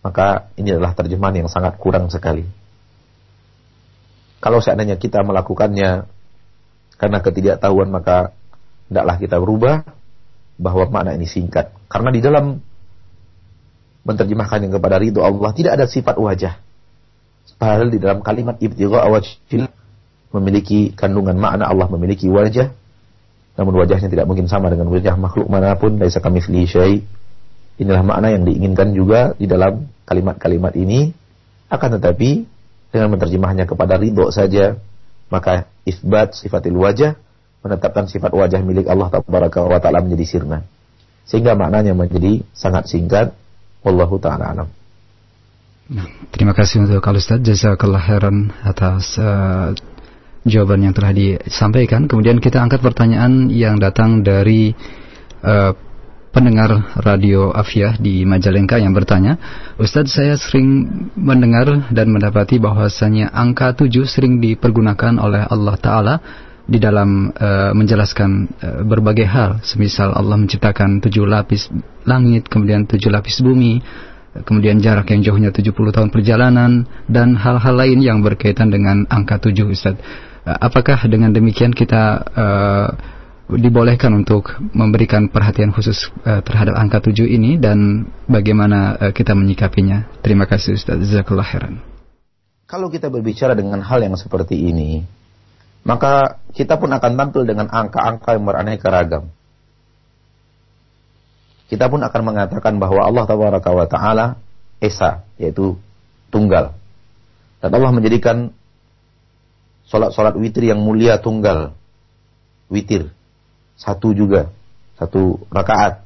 [0.04, 2.44] maka ini adalah terjemahan yang sangat kurang sekali.
[4.44, 6.04] Kalau seandainya kita melakukannya
[7.00, 8.36] karena ketidaktahuan maka
[8.92, 9.88] tidaklah kita berubah
[10.60, 11.74] bahwa makna ini singkat.
[11.90, 12.58] Karena di dalam
[14.04, 16.60] menerjemahkan yang kepada ridho Allah tidak ada sifat wajah.
[17.56, 19.70] Padahal di dalam kalimat ibtigha awajil
[20.34, 22.74] memiliki kandungan makna Allah memiliki wajah
[23.54, 27.06] namun wajahnya tidak mungkin sama dengan wajah makhluk mana pun dari kami syai.
[27.74, 31.10] Inilah makna yang diinginkan juga di dalam kalimat-kalimat ini
[31.70, 32.46] akan tetapi
[32.94, 34.78] dengan menerjemahnya kepada ridho saja
[35.26, 37.18] maka isbat sifatil wajah
[37.64, 39.08] menetapkan sifat wajah milik Allah
[39.80, 40.62] taala menjadi sirna
[41.24, 43.32] sehingga maknanya menjadi sangat singkat
[43.84, 44.68] Wallahu ta'ala alam.
[45.92, 49.76] Nah, terima kasih untuk Al Ustaz Jazakallah khairan atas uh,
[50.48, 52.08] jawaban yang telah disampaikan.
[52.08, 54.72] Kemudian kita angkat pertanyaan yang datang dari
[55.44, 55.76] uh,
[56.32, 59.36] pendengar radio Afia di Majalengka yang bertanya,
[59.76, 66.14] Ustadz saya sering mendengar dan mendapati bahwasanya angka tujuh sering dipergunakan oleh Allah Ta'ala
[66.64, 71.68] di dalam uh, menjelaskan uh, berbagai hal, semisal Allah menciptakan tujuh lapis
[72.08, 73.84] langit, kemudian tujuh lapis bumi,
[74.48, 79.76] kemudian jarak yang jauhnya 70 tahun perjalanan, dan hal-hal lain yang berkaitan dengan angka tujuh,
[79.76, 80.00] Ustaz.
[80.44, 82.88] Uh, apakah dengan demikian kita uh,
[83.44, 90.08] dibolehkan untuk memberikan perhatian khusus uh, terhadap angka tujuh ini dan bagaimana uh, kita menyikapinya?
[90.24, 90.96] Terima kasih Ustaz.
[90.96, 91.76] Jazakallah khairan.
[92.64, 95.04] Kalau kita berbicara dengan hal yang seperti ini,
[95.84, 99.28] maka kita pun akan tampil dengan angka-angka yang beraneka ragam.
[101.68, 104.26] Kita pun akan mengatakan bahwa Allah wa taala
[104.80, 105.76] esa, yaitu
[106.32, 106.76] tunggal.
[107.60, 108.52] Dan Allah menjadikan
[109.88, 111.72] solat-solat witir yang mulia tunggal.
[112.68, 113.12] Witir.
[113.76, 114.52] Satu juga.
[114.96, 116.04] Satu rakaat.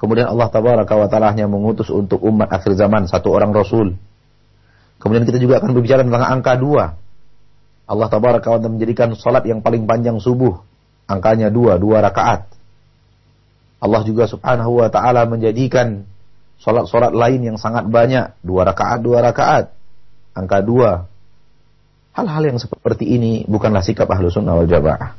[0.00, 4.00] Kemudian Allah tabaraka wa ta'ala hanya mengutus untuk umat akhir zaman satu orang rasul.
[4.96, 6.96] Kemudian kita juga akan berbicara tentang angka dua.
[7.90, 10.62] Allah tabaraka wa ta'ala menjadikan salat yang paling panjang subuh.
[11.10, 12.46] Angkanya dua, dua rakaat.
[13.82, 16.06] Allah juga subhanahu wa ta'ala menjadikan
[16.62, 18.30] salat-salat lain yang sangat banyak.
[18.46, 19.74] Dua rakaat, dua rakaat.
[20.38, 21.10] Angka dua.
[22.14, 25.18] Hal-hal yang seperti ini bukanlah sikap ahlu sunnah wal jamaah.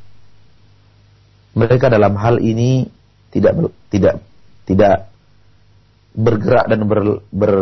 [1.51, 2.87] Mereka dalam hal ini
[3.35, 4.23] tidak tidak
[4.63, 5.11] tidak
[6.15, 7.53] bergerak dan ber, ber,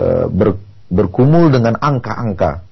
[0.00, 0.56] uh, ber,
[0.88, 2.69] berkumul dengan angka-angka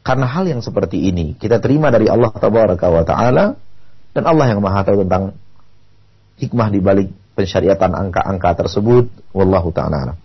[0.00, 3.56] karena hal yang seperti ini kita terima dari Allah tabaraka wa taala
[4.10, 5.36] dan Allah yang Maha tahu tentang
[6.40, 10.16] hikmah di balik pensyariatan angka-angka tersebut wallahu taala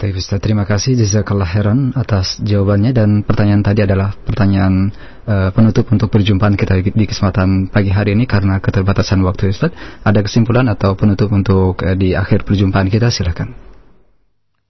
[0.00, 4.96] Baik Ustaz, terima kasih jazakallah khairan atas jawabannya dan pertanyaan tadi adalah pertanyaan
[5.28, 9.76] uh, penutup untuk perjumpaan kita di kesempatan pagi hari ini karena keterbatasan waktu Ustaz.
[10.00, 13.52] Ada kesimpulan atau penutup untuk uh, di akhir perjumpaan kita silakan.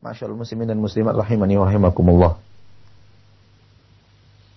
[0.03, 2.49] Masyaallah muslimin dan muslimat rahimani wa rahimakumullah.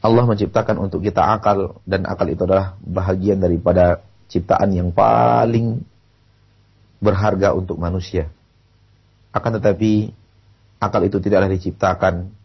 [0.03, 5.79] Allah menciptakan untuk kita akal dan akal itu adalah bahagian daripada ciptaan yang paling
[6.99, 8.27] berharga untuk manusia.
[9.31, 10.11] Akan tetapi
[10.83, 12.35] akal itu tidaklah diciptakan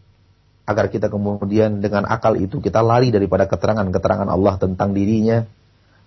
[0.63, 5.43] agar kita kemudian dengan akal itu kita lari daripada keterangan-keterangan Allah tentang dirinya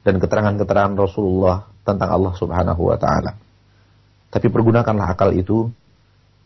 [0.09, 3.37] dan keterangan-keterangan Rasulullah tentang Allah Subhanahu wa taala.
[4.33, 5.69] Tapi pergunakanlah akal itu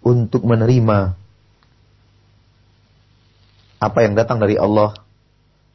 [0.02, 1.14] untuk menerima
[3.76, 4.96] apa yang datang dari Allah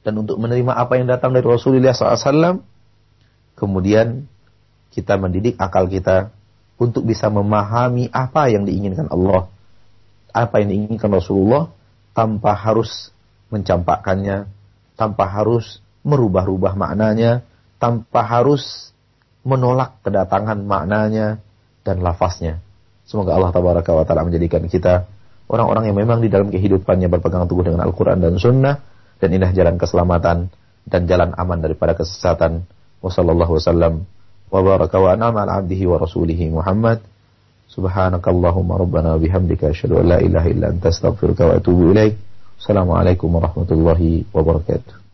[0.01, 2.61] dan untuk menerima apa yang datang dari Rasulullah SAW.
[3.53, 4.25] Kemudian
[4.89, 6.33] kita mendidik akal kita
[6.81, 9.45] untuk bisa memahami apa yang diinginkan Allah,
[10.33, 11.69] apa yang diinginkan Rasulullah,
[12.17, 13.13] tanpa harus
[13.53, 14.49] mencampakkannya,
[14.97, 17.45] tanpa harus merubah-rubah maknanya,
[17.77, 18.89] tanpa harus
[19.45, 21.37] menolak kedatangan maknanya
[21.85, 22.57] dan lafaznya.
[23.05, 25.05] Semoga Allah tabaraka wa taala menjadikan kita
[25.51, 28.79] orang-orang yang memang di dalam kehidupannya berpegang teguh dengan Al-Qur'an dan Sunnah
[29.19, 30.47] dan indah jalan keselamatan
[30.87, 32.63] dan jalan aman daripada kesesatan.
[33.03, 34.07] Wassallallahu wasallam
[34.53, 37.03] wa baraka wa an'ama ala abdihi wa rasulihi Muhammad.
[37.71, 42.15] Subhanakallahumma rabbana bihamdika asyhadu an la ilaha illa anta astaghfiruka wa atubu ilaik.
[42.61, 45.01] Assalamualaikum warahmatullahi wabarakatuh.